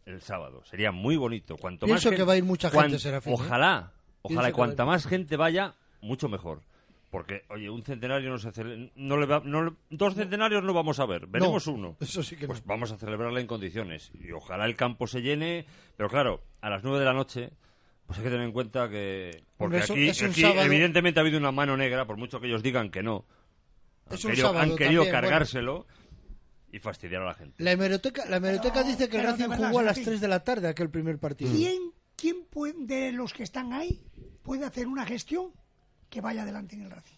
[0.07, 0.63] el sábado.
[0.65, 1.55] Sería muy bonito.
[1.55, 3.35] Cuanto más Pienso que va a ir mucha cuan- gente, Serafín, ¿eh?
[3.35, 3.91] Ojalá,
[4.23, 6.61] Pienso ojalá, cuanta más gente vaya, mucho mejor.
[7.11, 10.73] Porque, oye, un centenario no se cele- no le va- no le- dos centenarios no
[10.73, 11.95] vamos a ver, veremos No, uno.
[11.99, 14.11] eso sí que pues vamos a celebrarla en condiciones.
[14.19, 17.51] Y ojalá el campo se llene, pero claro, a las nueve de la noche,
[18.07, 19.43] pues hay que tener en cuenta que...
[19.57, 22.89] Porque eso- aquí, aquí evidentemente ha habido una mano negra, por mucho que ellos digan
[22.89, 23.25] que no.
[24.09, 25.85] Han querido, han querido bueno.
[26.71, 27.63] Y fastidiar a la gente.
[27.63, 30.05] La hemeroteca, la hemeroteca dice que el Racing verdad, jugó a las Serafín.
[30.05, 31.51] 3 de la tarde aquel primer partido.
[31.51, 31.79] ¿Quién,
[32.15, 34.03] quién puede- de los que están ahí
[34.43, 35.51] puede hacer una gestión
[36.09, 37.15] que vaya adelante en el Racing?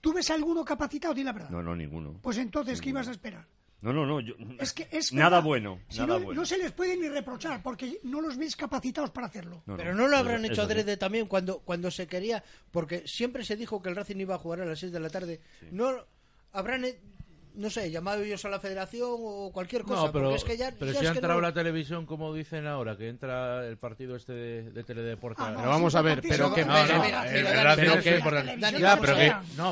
[0.00, 1.12] ¿Tú ves alguno capacitado?
[1.14, 1.50] Di la verdad.
[1.50, 2.20] No, no, ninguno.
[2.22, 3.46] Pues entonces, ¿qué ibas a esperar?
[3.80, 4.20] No, no, no.
[4.20, 5.44] yo- Es que es nada verdad.
[5.44, 5.80] bueno.
[5.88, 6.40] Si nada no, bueno.
[6.40, 9.62] no se les puede ni reprochar porque no los ves capacitados para hacerlo.
[9.66, 10.60] No, Pero no lo habrán hecho sí.
[10.62, 14.38] adrede también cuando, cuando se quería, porque siempre se dijo que el Racing iba a
[14.38, 15.40] jugar a las 6 de la tarde.
[15.70, 15.92] No
[16.52, 16.84] habrán,
[17.58, 20.06] no sé, llamado ellos a la federación o cualquier cosa.
[20.06, 22.06] No, pero, es que ya, pero ya si es ha que entrado no- la televisión,
[22.06, 25.42] como dicen ahora, que entra el partido este de, de Teledeporte.
[25.44, 26.64] Ah, no, Pero vamos a ver, pero que...
[26.64, 26.88] No, eh,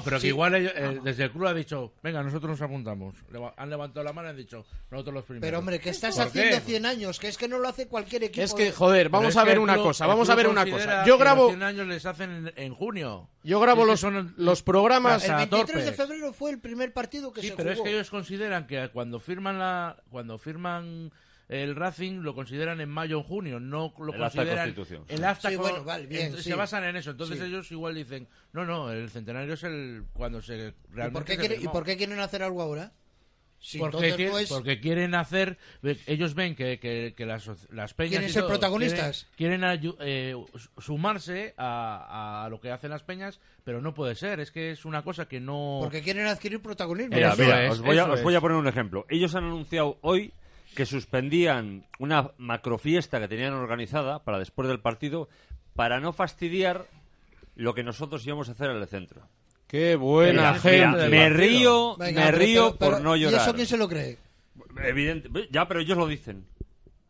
[0.04, 3.14] pero que- igual ellos, eh, desde el club ha dicho, venga, nosotros nos apuntamos.
[3.56, 5.46] Han levantado la mano y han dicho, nosotros los primeros.
[5.46, 6.60] Pero hombre, que estás ¿Por haciendo qué?
[6.62, 8.44] 100 años, que es que no lo hace cualquier equipo.
[8.44, 11.04] Es que, de- joder, vamos a ver una cosa, vamos a ver una cosa.
[11.06, 13.28] Yo grabo, Los 100 años les hacen en, en junio.
[13.46, 15.24] Yo grabo los, son los programas...
[15.24, 17.84] El hasta 23 de febrero fue el primer partido que Sí, se pero jugó.
[17.84, 21.12] es que ellos consideran que cuando firman la cuando firman
[21.48, 25.04] el Racing lo consideran en mayo o junio, no lo El acta de consideran constitución.
[25.08, 26.42] el acta Sí, bueno, vale, bien, sí.
[26.42, 27.12] se basan en eso.
[27.12, 27.44] Entonces Sí.
[27.44, 31.32] ellos igual dicen, "No, no, el centenario es el cuando se ¿Y realmente por, qué
[31.34, 31.72] se quiere- ¿Y firmó".
[31.72, 32.92] por qué quieren hacer algo ahora?
[33.58, 35.58] Sí, porque, entonces quieren, no es- porque quieren hacer
[36.06, 39.26] ellos ven que, que, que las, las peñas Quieren y ser todo protagonistas.
[39.36, 39.62] quieren,
[40.00, 40.36] eh,
[40.78, 44.84] sumarse a, a lo que hacen las peñas pero no puede ser es que es
[44.84, 47.16] una cosa que no Porque quieren adquirir protagonismo.
[47.16, 49.04] Mira, mira, es, os, voy a, os voy a poner un ejemplo.
[49.08, 50.32] Ellos han anunciado hoy
[50.76, 55.28] que suspendían una macrofiesta que tenían organizada para después del partido
[55.74, 56.86] para no fastidiar
[57.56, 59.22] lo que nosotros íbamos a hacer en el centro.
[59.66, 60.86] Qué buena Mira, gente.
[60.96, 63.40] mira, me río, Venga, me pero- río pero- pero- por no ¿Y llorar.
[63.42, 64.18] eso quién se lo cree?
[64.84, 66.46] Evidente, ya, pero ellos lo dicen.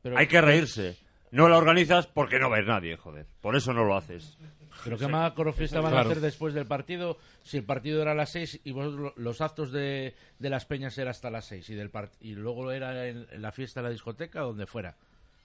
[0.02, 0.96] Pero- Hay que reírse.
[1.32, 3.26] No la organizas porque no ves nadie, joder.
[3.40, 4.38] Por eso no lo haces.
[4.84, 6.08] Pero qué macrofiesta van Claro.
[6.08, 9.12] a hacer después del partido si el partido era a las 6 y vos lo-
[9.16, 12.70] los actos de, de las peñas era hasta las 6 y, del part- y luego
[12.70, 14.94] era en, en la fiesta en la discoteca donde fuera.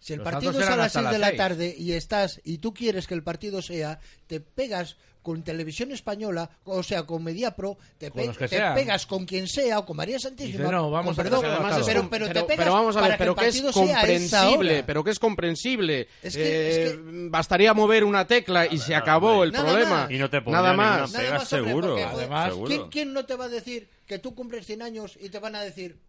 [0.01, 2.57] Si el Los partido es a las hasta 6 de la tarde y estás y
[2.57, 7.77] tú quieres que el partido sea, te pegas con Televisión Española, o sea, con Mediapro,
[7.99, 10.57] te, Con pe- los que te pegas con quien sea o con María Santísima.
[10.63, 13.01] Dice, no, vamos con a perdón, es pero, pero te pero- pegas pero vamos a
[13.01, 16.07] ver, para que pero el que es comprensible, pero que es comprensible.
[16.23, 16.95] Es que- Eh, es
[17.29, 19.89] Bastaría mover una tecla y se acabó el Nada problema.
[20.01, 20.11] más.
[20.11, 21.11] Y no te Nada más.
[21.13, 21.87] Nada más, hombre, seguro.
[21.89, 22.67] porque, Además, seguro.
[22.67, 25.55] ¿quién, quién no te va a decir que tú cumples 100 años y te van
[25.55, 25.99] a decir,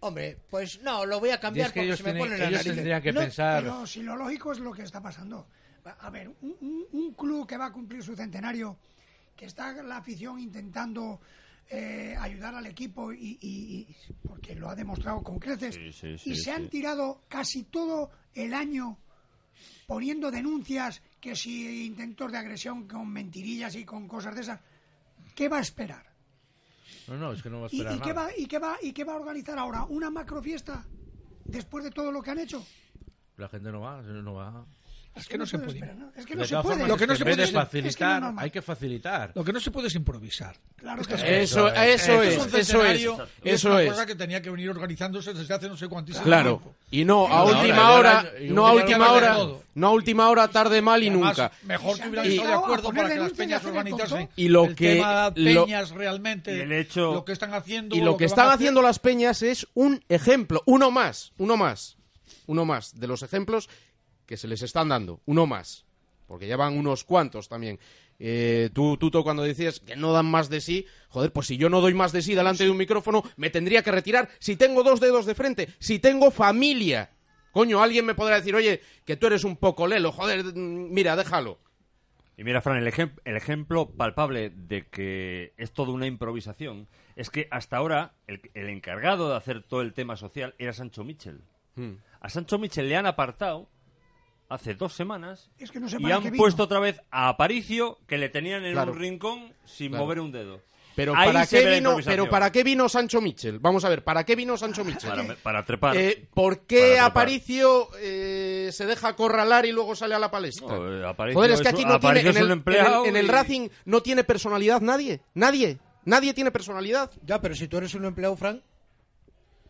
[0.00, 2.52] hombre, pues no, lo voy a cambiar es que porque ellos, se me ponen ellos
[2.52, 2.74] narices?
[2.76, 3.62] tendrían que No, pensar...
[3.62, 5.48] Pero si lo lógico es lo que está pasando.
[6.00, 8.76] A ver, un, un- un club que va a cumplir su centenario,
[9.36, 11.20] que está la afición intentando
[11.70, 13.96] eh, ayudar al equipo y, y- y-
[14.26, 16.50] porque lo ha demostrado con creces Sí, sí, y sí, se sí.
[16.50, 18.98] han tirado casi todo el año
[19.86, 24.60] poniendo denuncias que si intentos de agresión con mentirillas y con cosas de esas
[25.34, 26.07] ¿qué va a esperar?
[27.08, 28.26] No, no, es que no va a ¿Y, esperar y qué nada.
[28.26, 29.84] va, y, qué va, ¿Y qué va a organizar ahora?
[29.84, 30.84] ¿Una macrofiesta
[31.44, 32.64] después de todo lo que han hecho?
[33.36, 34.66] La gente no va, no va.
[35.18, 35.78] Es que no se puede.
[36.16, 36.62] Es que no se puede.
[36.62, 39.32] formas, Lo que no se puede de es- facilitar, hay que facilitar.
[39.34, 40.56] Lo que no se puede es improvisar.
[40.76, 43.82] Claro Esto que es- Eso, eso Esto es, un eso es, centenario y eso una
[43.82, 43.90] es.
[43.90, 46.58] cosa que tenía que venir organizándose desde hace no sé cuantísimo Claro.
[46.58, 46.74] tiempo.
[46.90, 49.36] Y no, a última hora, no a última hora,
[49.74, 51.50] no a última hora, tarde mal y nunca.
[51.64, 54.18] Mejor que hubieran Y- estado de acuerdo para que las peñas organizasen.
[54.18, 54.32] tonto.
[54.36, 55.02] Y lo que-
[55.34, 57.96] peñas realmente, Y el hecho- lo que están haciendo.
[57.96, 61.96] Y lo que están haciendo las peñas es un ejemplo, uno más, uno más,
[62.46, 63.68] uno más de los ejemplos
[64.28, 65.84] que se les están dando, uno más,
[66.28, 67.80] porque ya van unos cuantos también.
[68.20, 71.70] Eh, tú, Tuto, cuando decías que no dan más de sí, joder, pues si yo
[71.70, 74.82] no doy más de sí delante de un micrófono, me tendría que retirar si tengo
[74.82, 77.10] dos dedos de frente, si tengo familia.
[77.52, 81.16] Coño, alguien me podrá decir, oye, que tú eres un poco lelo, joder, mm, mira,
[81.16, 81.58] déjalo.
[82.36, 87.30] Y mira, Fran, el, ejem- el ejemplo palpable de que es toda una improvisación es
[87.30, 91.40] que hasta ahora el, el encargado de hacer todo el tema social era Sancho Mitchell.
[91.74, 91.94] Hmm.
[92.20, 93.68] A Sancho Mitchell le han apartado
[94.48, 98.28] hace dos semanas Es que no y han puesto otra vez a Aparicio que le
[98.28, 98.92] tenían en Claro.
[98.92, 100.04] un rincón sin Claro.
[100.04, 100.62] mover un dedo.
[100.96, 103.60] Pero Ahí ¿para, qué vino, pero ¿para qué vino Sancho Mitchell?
[103.60, 105.10] Vamos a ver, ¿para qué vino Sancho Mitchell?
[105.10, 105.96] Para, para trepar.
[105.96, 107.10] Eh, ¿Por qué trepar.
[107.10, 110.66] Aparicio eh, se deja acorralar y luego sale a la palestra?
[110.66, 110.74] No,
[111.10, 113.28] eh, Joder, es que aquí no tiene, en es el, en el- en el y-
[113.28, 117.12] Racing no tiene personalidad nadie, nadie, nadie tiene personalidad.
[117.24, 118.60] Ya, pero si tú eres un empleado, Frank,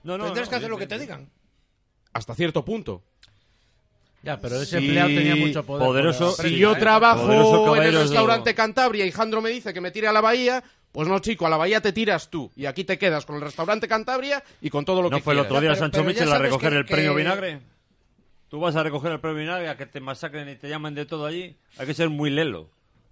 [0.05, 1.29] no, no, tendrás no, que hacer lo que te digan.
[2.15, 3.03] Hasta cierto punto.
[4.29, 5.87] Ya, pero ese Sí, empleado tenía mucho poder.
[5.89, 6.79] poderoso- Si yo ¿eh?
[6.79, 10.63] Trabajo en el restaurante Cantabria y Jandro me dice que me tire a la bahía,
[10.93, 12.51] pues no, chico, a la bahía te tiras tú.
[12.55, 15.33] Y aquí te quedas con el restaurante Cantabria y con todo lo ¿No que fue
[15.33, 17.61] el otro día pero- Sancho pero Mitchell a recoger que- el premio que- vinagre?
[18.51, 21.07] ¿Tú vas a recoger el premio vinagre a que te masacren y te llamen de
[21.07, 21.57] todo allí?
[21.79, 22.69] Hay que ser muy lelo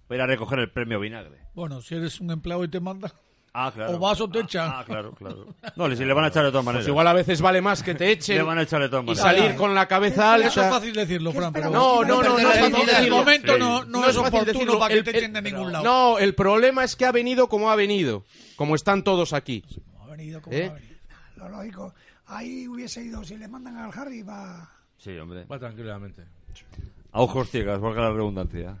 [0.07, 1.37] para ir a recoger el premio vinagre.
[1.55, 3.11] Bueno, si eres un empleado y te manda.
[3.59, 3.95] Ah, claro.
[3.95, 4.69] O vas o te echan.
[4.71, 5.47] Ah, claro, claro.
[5.75, 6.83] No, si le van a echar de todas maneras.
[6.85, 9.03] Pues igual a veces vale más que te echen Le van a echar de todas
[9.03, 9.23] y maneras.
[9.35, 10.47] salir con la cabeza alta.
[10.47, 11.71] Eso es fácil decirlo, Fran, pero.
[11.71, 13.17] No, no, no, no es el, fácil el decirlo.
[13.17, 13.59] momento Sí.
[13.59, 14.79] no, no No es es fácil oportuno decirlo.
[14.79, 15.83] para que El- te el- echen de ningún lado.
[15.83, 18.25] No, el problema es que ha venido como ha venido,
[18.57, 19.63] como están todos aquí.
[20.03, 20.67] Ha venido como ¿Eh?
[20.69, 20.95] ha venido.
[21.37, 21.93] Lo lógico.
[22.27, 24.69] Ahí hubiese ido, si le mandan al Harry, va.
[24.97, 25.45] Sí, hombre.
[25.45, 26.23] Va tranquilamente.
[27.11, 28.75] A ojos ciegas, valga la redundancia.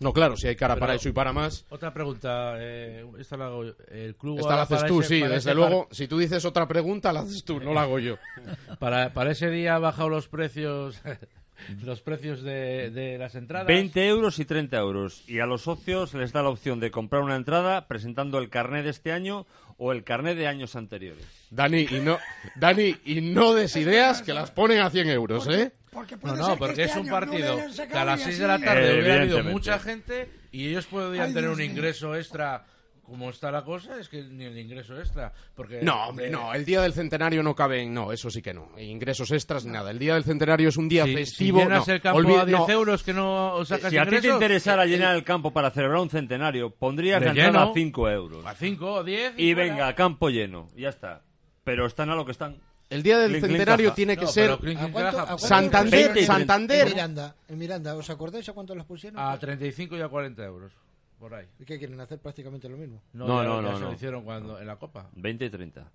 [0.00, 1.64] No, claro, si hay cara Pero- para eso y para más.
[1.70, 2.54] Otra pregunta.
[2.58, 3.72] Eh, esta la hago yo.
[3.90, 5.88] El club Esta la haces tú, ese- sí, desde luego.
[5.90, 8.16] Si tú dices otra pregunta, la haces tú, no la hago yo.
[8.16, 11.00] par- Para, para ese día ha bajado los precios
[11.84, 13.66] los precios de, de las entradas.
[13.66, 15.28] 20 euros y 30 euros.
[15.28, 18.84] Y a los socios les da la opción de comprar una entrada presentando el carnet
[18.84, 19.44] de este año
[19.78, 21.24] o el carnet de años anteriores.
[21.50, 22.18] Dani, y no,
[22.56, 25.72] Dani, y no des ideas que las ponen a 100 euros, ¿eh?
[25.90, 27.58] Porque No, puede no, ser que porque este es un no le partido
[27.90, 31.28] que a las y 6 de la tarde hubiera habido mucha gente y ellos podían
[31.28, 32.66] Ay, tener Dios un ingreso extra.
[33.08, 35.32] Como está la cosa, es que ni el ingreso extra.
[35.54, 36.52] Porque No, hombre, de- no.
[36.52, 37.94] El día del centenario no caben.
[37.94, 38.68] No, eso sí que no.
[38.78, 39.90] Ingresos extras ni nada.
[39.90, 41.58] El día del centenario es un día Si, si festivo.
[41.60, 41.94] llenas no.
[41.94, 42.68] el campo a 10 no.
[42.68, 45.50] euros que no sacas Si a ti te ingresos, interesara eh, llenar eh, el campo
[45.52, 48.44] para celebrar un centenario, pondrías la entrada a 5 euros.
[48.44, 49.32] A 5 o 10.
[49.38, 49.70] Y fuera.
[49.70, 50.68] venga, campo lleno.
[50.76, 51.22] Ya está.
[51.64, 52.58] Pero están a lo que están.
[52.90, 54.50] El día del centenario tiene que No, ser.
[54.50, 56.32] ¿A cuánto- a cuánto Santander, 20 y 30.
[56.34, 56.86] Santander.
[56.88, 59.18] En Miranda, en Miranda, ¿os acordáis a cuánto las pusieron?
[59.18, 60.72] A 35 y a 40 euros.
[61.18, 61.46] Por ahí.
[61.58, 63.02] ¿Y qué quieren hacer prácticamente lo mismo?
[63.12, 63.88] No, No, ya- no, ya no, se no.
[63.88, 65.10] lo hicieron cuando, en la Copa.
[65.14, 65.90] 20 y 30.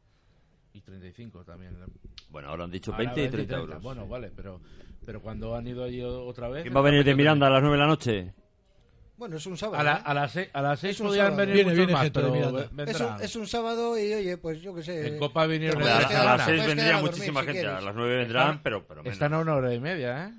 [0.74, 1.78] Y 35 también.
[2.30, 3.82] Bueno, ahora han dicho Ahora 20 y 30 euros.
[3.82, 4.59] Bueno, vale, pero,
[5.05, 6.63] pero cuando han ido allí otra vez...
[6.63, 8.34] ¿Quién va a venir de Miranda a las 9 de la noche?
[9.15, 9.80] Bueno, es un sábado.
[9.80, 10.01] A, la- ¿eh?
[10.03, 11.38] a las 6 a las seis podían sábado.
[11.38, 14.82] venir Viene, viene más, pero Es un, es un sábado y oye, pues yo qué
[14.84, 15.07] sé.
[15.07, 16.45] En Copa vinieron a, la- quedar- a las Gana.
[16.45, 17.61] 6 puedes vendría dormir muchísima si gente.
[17.61, 17.78] quieres.
[17.78, 19.13] A las 9 vendrán, pero, pero menos.
[19.13, 20.34] Están a una hora y media, ¿eh?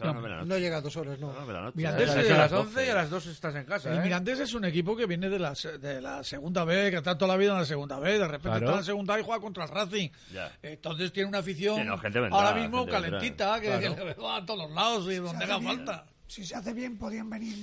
[0.00, 0.48] A las 9 de la noche.
[0.48, 1.30] No llega a dos horas, no.
[1.30, 1.76] A las 9 de la noche.
[1.76, 4.02] Mirandés Es a las 11 y a las 2 estás en casa, El ¿eh?
[4.02, 7.32] Mirandés es un equipo que viene de la, de la segunda vez, que está toda
[7.32, 8.58] la vida en la segunda vez, de repente Claro.
[8.66, 10.08] está en la segunda y juega contra el Racing.
[10.32, 10.52] Ya.
[10.62, 13.10] Entonces tiene una afición Sí, no, gente vendrá, ahora mismo gente vendrá.
[13.18, 13.96] calentita, que, Claro.
[13.96, 15.76] que le va a todos los lados y donde haga bien.
[15.76, 16.06] falta.
[16.26, 17.54] Si se hace bien, podían venir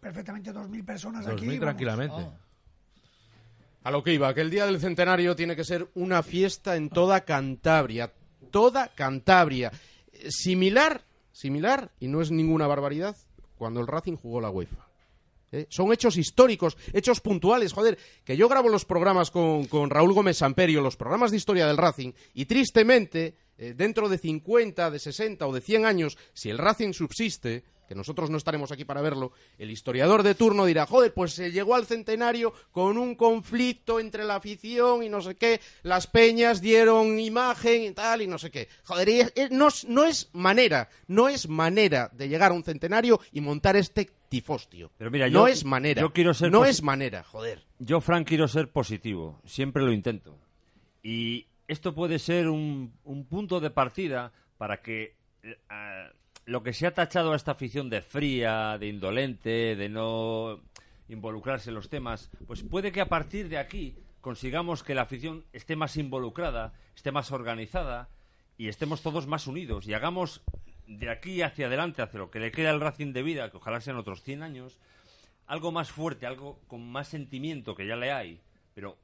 [0.00, 1.32] perfectamente 2.000 personas aquí.
[1.46, 1.60] 2000 vamos.
[1.66, 2.30] tranquilamente.
[3.82, 6.90] A lo que iba, que el día del centenario tiene que ser una fiesta en
[6.90, 8.12] toda Cantabria.
[8.50, 9.72] Toda Cantabria.
[10.28, 11.00] Similar,
[11.40, 13.16] similar, y no es ninguna barbaridad,
[13.56, 14.86] cuando el Racing jugó la UEFA.
[15.52, 15.66] ¿Eh?
[15.68, 17.72] Son hechos históricos, hechos puntuales.
[17.72, 21.66] Joder, que yo grabo los programas con, con Raúl Gómez Samperio, los programas de historia
[21.66, 26.50] del Racing, y tristemente, eh, dentro de 50, de 60 o de 100 años, si
[26.50, 30.86] el Racing subsiste, que nosotros no estaremos aquí para verlo, el historiador de turno dirá,
[30.86, 35.34] joder, pues se llegó al centenario con un conflicto entre la afición y no sé
[35.34, 38.68] qué, las peñas dieron imagen y tal y no sé qué.
[38.84, 43.40] Joder, no, es- no es manera, no es manera de llegar a un centenario y
[43.40, 44.92] montar este tifostio.
[44.96, 46.00] Pero mira, no yo- es manera.
[46.00, 47.64] yo quiero ser no es manera, joder.
[47.80, 49.40] Yo, Frank, quiero ser positivo.
[49.44, 50.38] Siempre lo intento.
[51.02, 55.56] Y esto puede ser un, un punto de partida para que eh,
[56.46, 60.60] lo que se ha tachado a esta afición de fría, de indolente, de no
[61.08, 65.44] involucrarse en los temas, pues puede que a partir de aquí consigamos que la afición
[65.52, 68.08] esté más involucrada, esté más organizada
[68.56, 70.42] y estemos todos más unidos y hagamos
[70.86, 73.80] de aquí hacia adelante, hacia lo que le queda al Racing de vida, que ojalá
[73.80, 74.78] sean otros 100 años,
[75.46, 78.40] algo más fuerte, algo con más sentimiento que ya le hay,
[78.74, 78.96] pero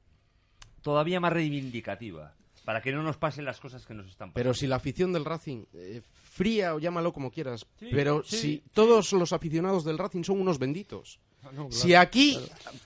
[0.82, 2.34] todavía más reivindicativa,
[2.64, 4.34] para que no nos pasen las cosas que nos están pasando.
[4.34, 6.02] Pero si la afición del Racing, eh,
[6.36, 8.62] fría o llámalo como quieras, Sí, pero sí, si sí.
[8.72, 11.18] todos los aficionados del Racing son unos benditos.
[11.42, 12.38] Ah, no, claro, si aquí,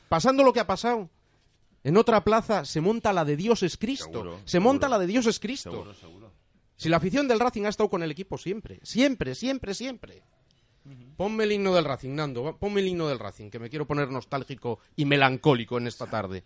[0.09, 1.11] pasando lo que ha pasado,
[1.83, 4.05] en otra plaza se monta la de Dios es Cristo.
[4.13, 5.71] Seguro, se monta la de Dios es Cristo.
[5.71, 6.33] Seguro, seguro.
[6.77, 10.23] Si la afición del Racing ha estado con el equipo siempre, siempre, siempre, siempre.
[11.17, 14.11] Ponme el himno del Racing, Nando, ponme el himno del Racing, que me quiero poner
[14.11, 16.45] nostálgico y melancólico en esta tarde.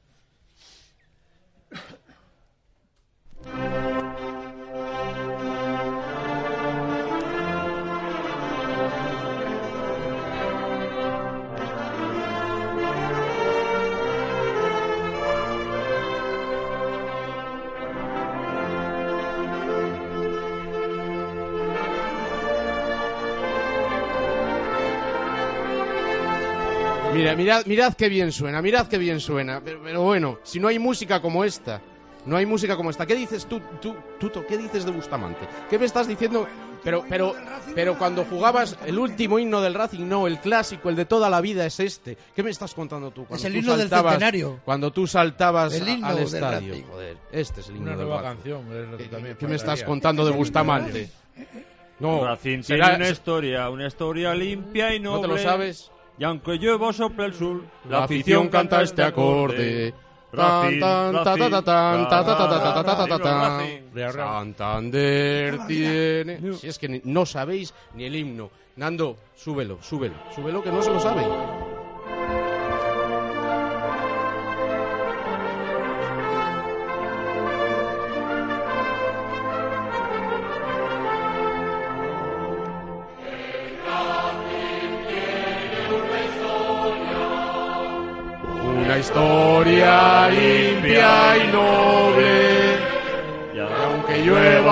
[27.25, 29.61] Mira, mirad, mirad qué bien suena, mirad qué bien suena.
[29.65, 31.81] Pero, pero bueno, si no hay música como esta,
[32.27, 33.07] no hay música como esta.
[33.07, 34.47] ¿Qué dices tú, tú, Tuto?
[34.47, 35.47] ¿Qué dices de Bustamante?
[35.69, 36.47] ¿Qué me estás diciendo?
[36.83, 37.35] Pero, pero,
[37.75, 41.41] pero cuando jugabas el último himno del Racing, no, el clásico, el de toda la
[41.41, 42.19] vida es este.
[42.37, 43.25] ¿Qué me estás contando tú?
[43.25, 44.61] Cuando el tú himno del saltabas- centenario.
[44.67, 46.69] Cuando tú saltabas El himno al del estadio.
[46.75, 46.85] Racing.
[46.87, 48.37] Joder, este es el himno Una del nueva Racing.
[48.37, 51.11] canción, es lo que ¿Qué- también ¿Qué me estás contando de Bustamante?
[52.01, 55.23] No, Racing será- tiene una historia, una historia limpia y ¿No noble.
[55.23, 55.91] te lo sabes?
[56.19, 59.95] Y aunque llueva sopla el sur, la afición canta este, este acorde.
[64.13, 66.55] Santander tiene.
[66.55, 68.51] Si es que no sabéis ni el himno.
[68.77, 71.84] Nando, súbelo, súbelo, súbelo que no se lo saben.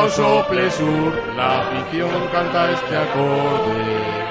[0.09, 4.22] Sople sur, la afición canta este acorde.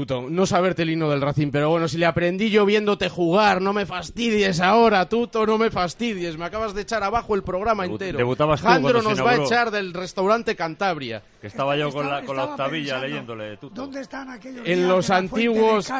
[0.00, 3.60] Tuto, no saberte el himno del Racing, pero bueno, si le aprendí yo viéndote jugar,
[3.60, 7.84] no me fastidies ahora, Tuto, no me fastidies, me acabas de echar abajo el programa
[7.84, 8.16] Debu- entero.
[8.16, 11.22] debutabas tú Jandro nos va a echar del restaurante Cantabria.
[11.40, 13.56] Que estaba yo con la, con la estaba octavilla pensando, leyéndole.
[13.58, 13.74] Tuto.
[13.74, 15.90] ¿Dónde están aquellos En los antiguos,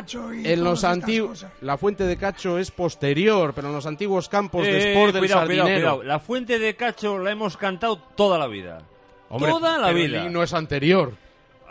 [0.45, 4.79] en los antiguos, la fuente de Cacho es posterior, pero en los antiguos campos de
[4.79, 5.91] Eh, Sport del cuidado, cuidado, Sardinero.
[5.97, 6.03] cuidado.
[6.05, 8.81] La fuente de Cacho la hemos cantado toda la vida.
[9.29, 10.21] Hombre, toda la pero vida.
[10.21, 11.13] el himno es anterior.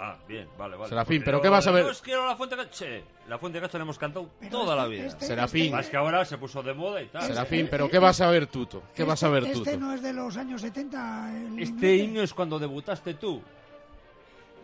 [0.02, 0.88] Ah, bien, vale, vale.
[0.88, 1.84] Serafín, ¿pero qué vas a ver?
[1.84, 2.86] Yo os quiero la fuente de Cacho.
[3.28, 5.06] La fuente de Cacho la hemos cantado toda la vida.
[5.08, 5.74] este- Serafín.
[5.74, 7.24] Más que ahora se puso de moda y tal.
[7.24, 8.82] Serafín, pero ¿qué vas a ver, Tuto?
[8.96, 9.78] ¿Qué vas a ver, Este Tuto?
[9.78, 11.30] no es de los años 70.
[11.36, 13.42] el Este himno es cuando debutaste tú.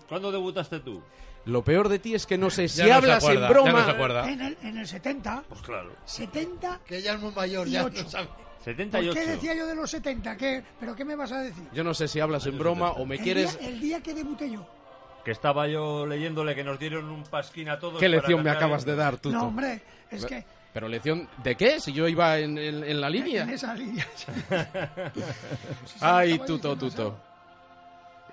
[0.07, 1.01] ¿Cuándo debutaste tú?
[1.45, 3.41] Lo peor de ti es que no sé si Ya no se hablas acuerda, en
[3.41, 3.86] ya no broma.
[3.86, 4.31] se acuerda.
[4.31, 5.43] En el, en el 70.
[5.49, 5.91] Pues claro.
[6.05, 8.03] 70 Que ya es muy mayor, ya 8.
[8.03, 8.27] no sabe.
[8.27, 9.13] ¿Por 78.
[9.13, 10.38] qué decía yo de los 70?
[10.38, 10.63] ¿Qué?
[10.79, 11.63] ¿Pero qué me vas a decir?
[11.73, 13.59] Yo no sé si hablas en broma o me El quieres.
[13.59, 14.65] día- el día que debuté yo.
[15.26, 17.99] Que estaba yo leyéndole que nos dieron un pasquín a todos.
[17.99, 19.36] ¿Qué para lección me acabas el- de dar, Tuto?
[19.36, 21.80] No, hombre, es que ¿Pero lección de qué?
[21.80, 23.43] Si yo iba en, en- en la línea.
[23.43, 24.05] en esa línea.
[26.01, 27.17] Ay, Tuto, Tuto.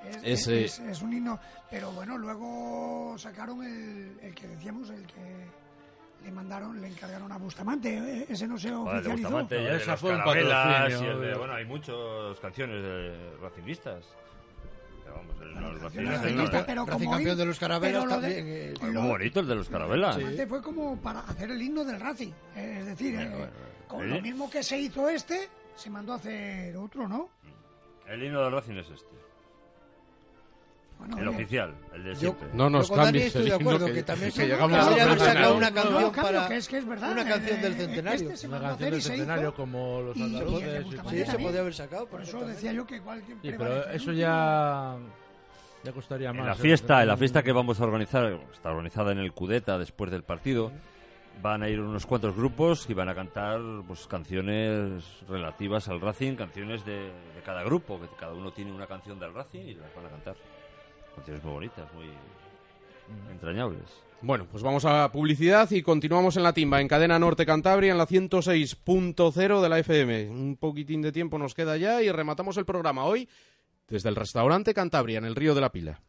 [0.04, 1.38] Es, Ese- es- es un himno.
[1.70, 5.46] Pero bueno, luego sacaron el, el que decíamos, el que
[6.24, 7.96] le mandaron, le encargaron a Bustamante.
[7.96, 9.12] eh, Ese no se Vale, oficializó.
[9.12, 11.64] Bustamante y el de Esa los fue un Carabelas patrocinio, y el de- bueno, hay
[11.64, 13.36] muchas canciones de.
[15.10, 18.08] Vamos, el, los canciones racingistas- racingistas, pero Racing como campeón him- de los carabelas de-
[18.10, 18.46] también.
[18.48, 20.14] eh, Muy lo- bonito el de los Carabelas.
[20.16, 22.32] Bustamante fue como para hacer el himno del Racing.
[22.56, 23.52] eh, Es decir, Bueno, eh, bueno,
[23.88, 24.06] con ¿Eh?
[24.16, 27.28] lo mismo que se hizo este, se mandó a hacer otro, ¿no?
[28.06, 29.10] El himno del Racing es este.
[31.08, 32.48] Bueno, El oficial, el de Yo- siempre.
[32.54, 35.02] No nos Yo cambies estoy el de acuerdo, que, que también que se- llegamos Podría
[35.02, 37.12] a haber sacado una no, canción cambio, para- que es que es verdad.
[37.12, 38.22] una canción del eh, centenario.
[38.22, 39.54] Este se Una canción del centenario hizo.
[39.54, 40.86] como los andaluces.
[41.10, 42.06] Sí, se podía haber sacado.
[42.06, 44.96] Por eso decía yo que igual que Sí, pero eso ya,
[45.84, 46.40] ya costaría más.
[46.40, 46.56] En la ¿eh?
[46.56, 50.22] fiesta, en la fiesta que vamos a organizar, está organizada en el Cudeta después del
[50.22, 50.70] partido,
[51.42, 56.36] van a ir unos cuantos grupos y van a cantar pues canciones relativas al Racing,
[56.36, 59.92] canciones de, de cada grupo, que cada uno tiene una canción del Racing y las
[59.96, 60.36] van a cantar.
[61.14, 62.06] Canciones muy bonitas, muy
[63.30, 63.82] entrañables.
[64.22, 67.98] Bueno, pues vamos a publicidad y continuamos en la timba, en Cadena Norte Cantabria, en
[67.98, 70.30] la 106.0 de la FM.
[70.30, 73.28] Un poquitín de tiempo nos queda ya y rematamos el programa hoy
[73.88, 76.00] desde el restaurante Cantabria, en el Río de la Pila.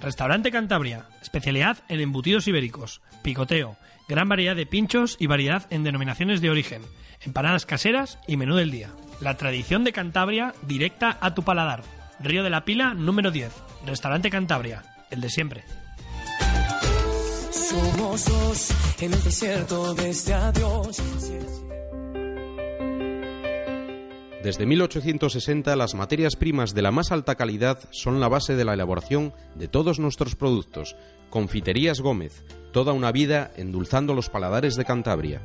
[0.00, 3.76] Restaurante Cantabria, especialidad en embutidos ibéricos, picoteo,
[4.08, 6.82] gran variedad de pinchos y variedad en denominaciones de origen,
[7.20, 8.90] empanadas caseras y menú del día.
[9.20, 11.82] La tradición de Cantabria directa a tu paladar.
[12.20, 13.52] Río de la Pila número 10,
[13.86, 15.64] Restaurante Cantabria, el de siempre.
[17.50, 18.70] Somos dos
[19.00, 21.02] en el desierto desde adiós.
[24.42, 28.74] Desde 1860 las materias primas de la más alta calidad son la base de la
[28.74, 30.96] elaboración de todos nuestros productos.
[31.28, 35.42] Confiterías Gómez, toda una vida endulzando los paladares de Cantabria.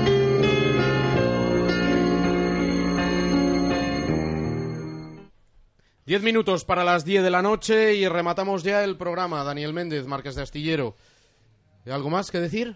[6.12, 9.46] Diez minutos para las diez de la noche y rematamos ya el programa.
[9.46, 10.98] Daniel Méndez, Márquez de Astillero.
[11.86, 12.76] ¿Algo más que decir?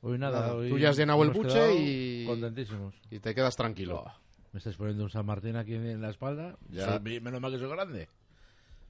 [0.00, 2.24] Hoy nada, hoy Tú ya has llenado el buche y...
[2.26, 2.94] contentísimos.
[3.10, 4.06] Y te quedas tranquilo.
[4.52, 6.56] Me estás poniendo un San Martín aquí en la espalda.
[6.70, 8.08] Ya, menos mal que soy grande.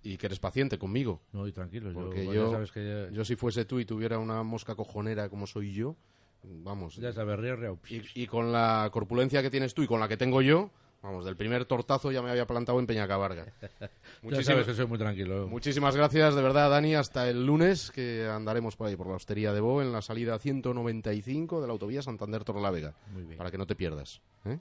[0.05, 1.21] Y que eres paciente conmigo.
[1.33, 1.91] No, y tranquilo.
[1.91, 4.77] yo- Porque ya yo, sabes que ya- yo si fuese tú y tuviera una mosca
[4.77, 5.97] cojonera como soy yo,
[6.45, 6.95] vamos.
[6.95, 7.81] Ya sabes, río, río.
[7.91, 10.71] Y, y con la corpulencia que tienes tú y con la que tengo yo,
[11.05, 13.47] vamos, del primer tortazo ya me había plantado en Peñacabarga.
[14.43, 15.47] Sabes que soy muy tranquilo.
[15.47, 16.95] Muchísimas gracias, de verdad, Dani.
[16.95, 20.39] Hasta el lunes, que andaremos por ahí, por la hostería de Bo, en la salida
[20.39, 22.95] 195 de la autovía Santander-Torrelavega.
[23.13, 23.39] Muy bien.
[23.39, 24.21] Para que no te pierdas.
[24.47, 24.59] ¿eh?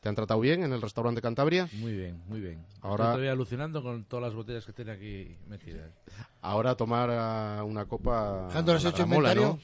[0.00, 1.68] ¿Te han tratado bien en el restaurante Cantabria?
[1.74, 2.64] Muy bien, muy bien.
[2.80, 5.90] Ahora- Estoy alucinando con todas las botellas que tiene aquí metidas.
[6.40, 8.48] Ahora tomar ah, una copa.
[8.48, 9.42] ¿has hecho gramola, inventario?
[9.42, 9.58] ¿no?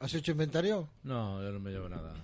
[0.00, 0.88] ¿Has hecho inventario?
[1.02, 2.14] No, yo no me llevo nada.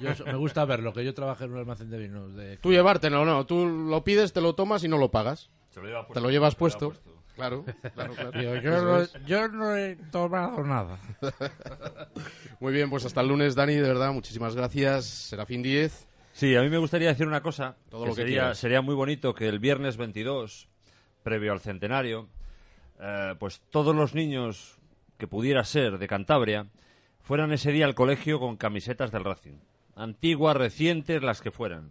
[0.00, 2.34] Yo, so- me gusta verlo, que yo trabajé en un almacén de vinos.
[2.34, 2.56] De...
[2.58, 3.46] Tú llevártelo, no.
[3.46, 5.50] Tú lo pides, te lo tomas y no lo pagas.
[5.70, 6.88] Se lo lleva Te lo llevas se lo lleva puesto.
[6.90, 7.12] puesto.
[7.36, 7.64] Claro,
[7.94, 8.30] claro, claro.
[8.32, 10.98] Digo, yo, no, yo no he tomado nada.
[12.60, 15.04] Muy bien, pues hasta el lunes, Dani, de verdad, muchísimas gracias.
[15.04, 16.08] Serafín 10.
[16.32, 17.76] Sí, a mí me gustaría decir una cosa.
[17.90, 18.58] Todo lo que sería, quieras.
[18.58, 20.68] sería muy bonito que el viernes 22,
[21.22, 22.28] previo al centenario,
[23.00, 24.78] eh, pues todos los niños
[25.18, 26.66] que pudiera ser de Cantabria
[27.22, 29.56] fueran ese día al colegio con camisetas del Racing.
[29.96, 31.90] Antiguas, recientes, las que fueran.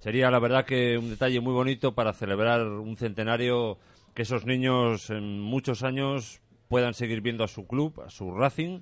[0.00, 3.78] Sería la verdad que un detalle muy bonito para celebrar un centenario
[4.14, 8.80] que esos niños en muchos años puedan seguir viendo a su club, a su Racing.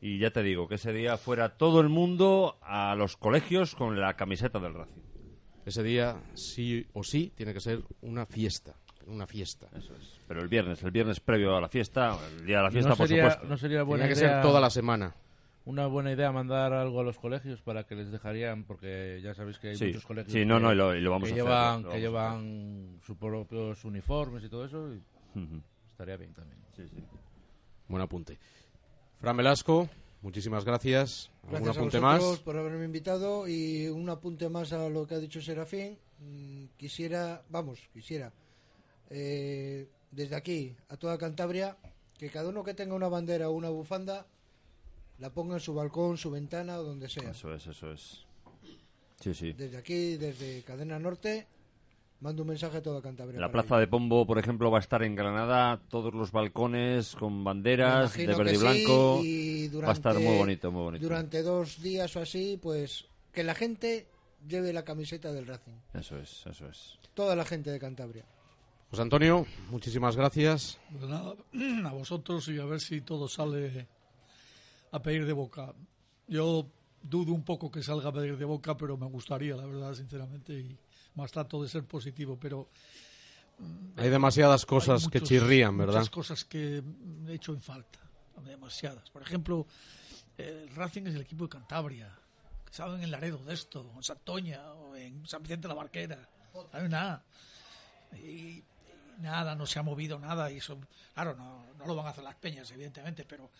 [0.00, 3.98] Y ya te digo, que ese día fuera todo el mundo a los colegios con
[4.00, 5.00] la camiseta del Racing.
[5.64, 8.74] Ese día, sí o sí, tiene que ser una fiesta.
[9.06, 9.68] Una fiesta.
[9.76, 10.20] Eso es.
[10.28, 12.90] Pero el viernes, el viernes previo a la fiesta, el día de la ¿Y fiesta,
[12.90, 13.48] no por sería, supuesto.
[13.48, 15.14] no sería buena Tenía que idea ser toda la semana.
[15.64, 19.58] Una buena idea mandar algo a los colegios para que les dejarían, porque ya sabéis
[19.60, 21.32] que hay Sí, muchos colegios sí, no, que, no, y lo- y lo vamos que
[21.32, 24.92] a hacer, llevan, lo que vamos a llevan sus propios uniformes y todo eso.
[24.92, 25.62] y Ujú.
[25.88, 26.58] Estaría bien también.
[26.74, 26.96] Sí, sí.
[27.86, 28.38] Buen apunte.
[29.20, 29.88] Fran Velasco,
[30.22, 31.30] muchísimas gracias.
[31.44, 32.38] ¿Algún Gracias a apunte vosotros más?
[32.40, 35.96] por haberme invitado y un apunte más a lo que ha dicho Serafín.
[36.18, 38.32] mm, quisiera, vamos, quisiera,
[39.10, 41.76] eh, desde aquí a toda Cantabria,
[42.18, 44.26] que cada uno que tenga una bandera o una bufanda
[45.22, 47.30] la ponga en su balcón, su ventana o donde sea.
[47.30, 48.26] Eso es, eso es.
[49.20, 49.52] Sí, sí.
[49.52, 51.46] Desde aquí, desde Cadena Norte,
[52.20, 53.38] mando un mensaje a toda Cantabria.
[53.40, 57.44] La plaza de Pombo, por ejemplo, va a estar en Granada, todos los balcones con
[57.44, 59.18] banderas de verde que y blanco.
[59.22, 61.04] sí, y va a estar muy durante- bonito, muy bonito.
[61.04, 64.08] Durante dos días o así, pues que la gente
[64.48, 65.72] lleve la camiseta del Racing.
[65.94, 66.98] Eso es, eso es.
[67.14, 68.24] Toda la gente de Cantabria.
[68.90, 70.78] José Antonio, muchísimas gracias.
[70.90, 71.34] Pues nada,
[71.88, 73.86] a vosotros y a ver si todo sale
[74.92, 75.74] a pedir de boca.
[76.28, 76.66] Yo
[77.02, 80.52] dudo un poco que salga a pedir de boca, pero me gustaría, la verdad, sinceramente,
[80.52, 80.78] y
[81.16, 82.68] más trato de ser positivo, pero...
[83.58, 85.94] mm, Hay demasiadas cosas hay que chirrían, ¿verdad?
[85.94, 86.82] Muchas cosas que
[87.26, 87.98] he hecho en falta,
[88.46, 89.10] demasiadas.
[89.10, 89.66] Por ejemplo,
[90.38, 92.16] el Racing es el equipo de Cantabria.
[92.70, 93.92] ¿Saben en Laredo de esto?
[93.96, 96.28] En Santoña o en San Vicente de la Barquera.
[96.54, 97.22] No hay nada.
[98.14, 98.64] Y, y
[99.18, 100.50] nada, no se ha movido nada.
[100.50, 100.78] Y eso,
[101.12, 103.50] claro, no, no lo van a hacer las peñas, evidentemente, pero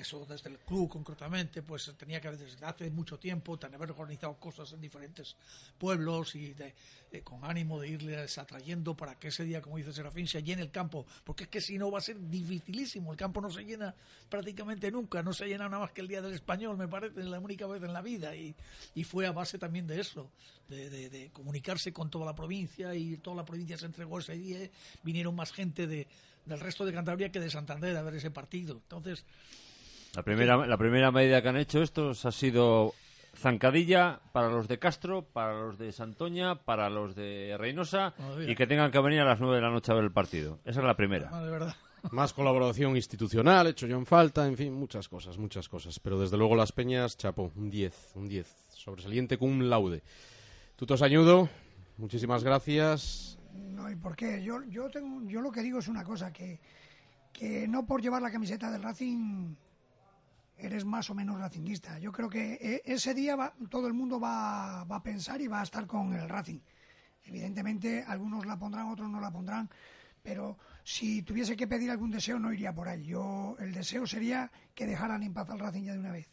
[0.00, 4.72] eso desde el club concretamente, pues tenía que desde hace mucho tiempo haber organizado cosas
[4.72, 5.36] en diferentes
[5.78, 6.74] pueblos y de-
[7.12, 10.62] eh, con ánimo de irles atrayendo para que ese día, como dice Serafín, se llene
[10.62, 13.64] el campo, porque es que si no va a ser dificilísimo, el campo no se
[13.64, 13.94] llena
[14.28, 17.38] prácticamente nunca, no se llena nada más que el día del español, me parece, la
[17.40, 18.54] única vez en la vida, y,
[19.04, 20.30] fue a base también de eso,
[20.68, 24.34] de, de- de comunicarse con toda la provincia, y toda la provincia se entregó ese
[24.34, 24.70] día,
[25.02, 26.06] vinieron más gente de,
[26.46, 29.24] del resto de Cantabria que de Santander a ver ese partido, entonces...
[30.14, 32.94] La primera, la primera medida que han hecho estos ha sido
[33.36, 38.56] zancadilla para los de Castro, para los de Santoña, para los de Reynosa Madre y
[38.56, 40.58] que tengan que venir a las nueve de la noche a ver el partido.
[40.64, 41.30] Esa es la primera.
[41.40, 41.76] de verdad.
[42.10, 46.00] Más colaboración institucional, hecho yo en falta, en fin, muchas cosas, muchas cosas.
[46.00, 48.46] Pero desde luego las peñas, chapo, un 10, un 10.
[48.70, 50.02] Sobresaliente cum laude.
[50.76, 51.48] Tuto Sañudo,
[51.98, 53.38] muchísimas gracias.
[53.52, 54.42] No, ¿y por qué?
[54.42, 56.58] Yo, yo, tengo, yo lo que digo es una cosa, que,
[57.32, 59.54] que no por llevar la camiseta del Racing
[60.60, 61.98] eres más o menos racinguista.
[61.98, 65.46] Yo creo que e- ese día va- todo el mundo va, va a pensar y
[65.48, 66.60] va a estar con el Racing.
[67.24, 69.68] Evidentemente, algunos la pondrán, otros no la pondrán,
[70.22, 73.04] pero si tuviese que pedir algún deseo, no iría por ahí.
[73.06, 76.28] Yo, el deseo sería que dejaran en paz al Racing ya de una vez.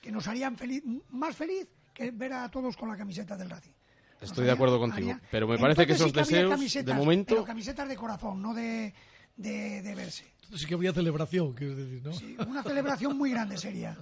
[0.00, 3.72] Que nos harían feliz, más feliz que ver a todos con la camiseta del Racing.
[4.20, 7.44] Estoy de acuerdo contigo, haría- pero me parece que esos sí deseos, de momento, Pero
[7.44, 8.92] camisetas de corazón, no de,
[9.36, 10.24] de, de verse.
[10.48, 12.46] Entonces sí que habría celebración, quiero decir, ¿no?
[12.46, 13.96] Una celebración muy grande sería.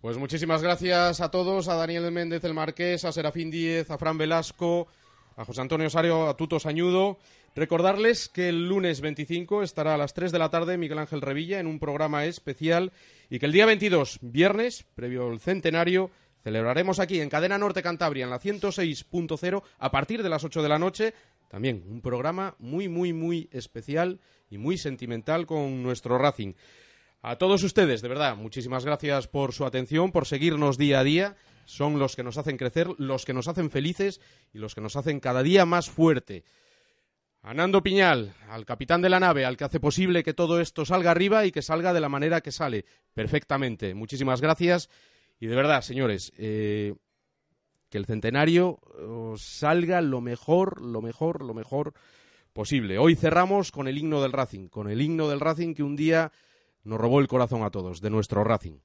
[0.00, 4.18] Pues muchísimas gracias a todos, a Daniel Méndez el Marqués, a Serafín Díez, a Fran
[4.18, 4.86] Velasco,
[5.36, 7.18] a José Antonio Sario, a Tuto Sañudo.
[7.56, 11.58] Recordarles que el lunes 25 estará a las 3 de la tarde Miguel Ángel Revilla
[11.58, 12.92] en un programa especial
[13.28, 16.12] y que el día 22, viernes, previo al centenario,
[16.44, 20.68] celebraremos aquí en Cadena Norte Cantabria, en la 106.0, a partir de las 8 de
[20.68, 21.14] la noche,
[21.48, 24.20] también un programa muy, muy, muy especial
[24.50, 26.54] y muy sentimental con nuestro Racing.
[27.22, 31.36] A todos ustedes, de verdad, muchísimas gracias por su atención, por seguirnos día a día.
[31.64, 34.20] Son los que nos hacen crecer, los que nos hacen felices
[34.52, 36.44] y los que nos hacen cada día más fuerte.
[37.42, 40.84] A Nando Piñal, al capitán de la nave, al que hace posible que todo esto
[40.84, 43.94] salga arriba y que salga de la manera que sale, perfectamente.
[43.94, 44.88] Muchísimas gracias.
[45.38, 46.94] Y de verdad, señores, eh,
[47.88, 51.94] que el centenario os salga lo mejor, lo mejor, lo mejor
[52.56, 52.96] posible.
[52.96, 56.32] Hoy cerramos con el himno del Racing, con el himno del Racing que un día
[56.84, 58.78] nos robó el corazón a todos, de nuestro Racing.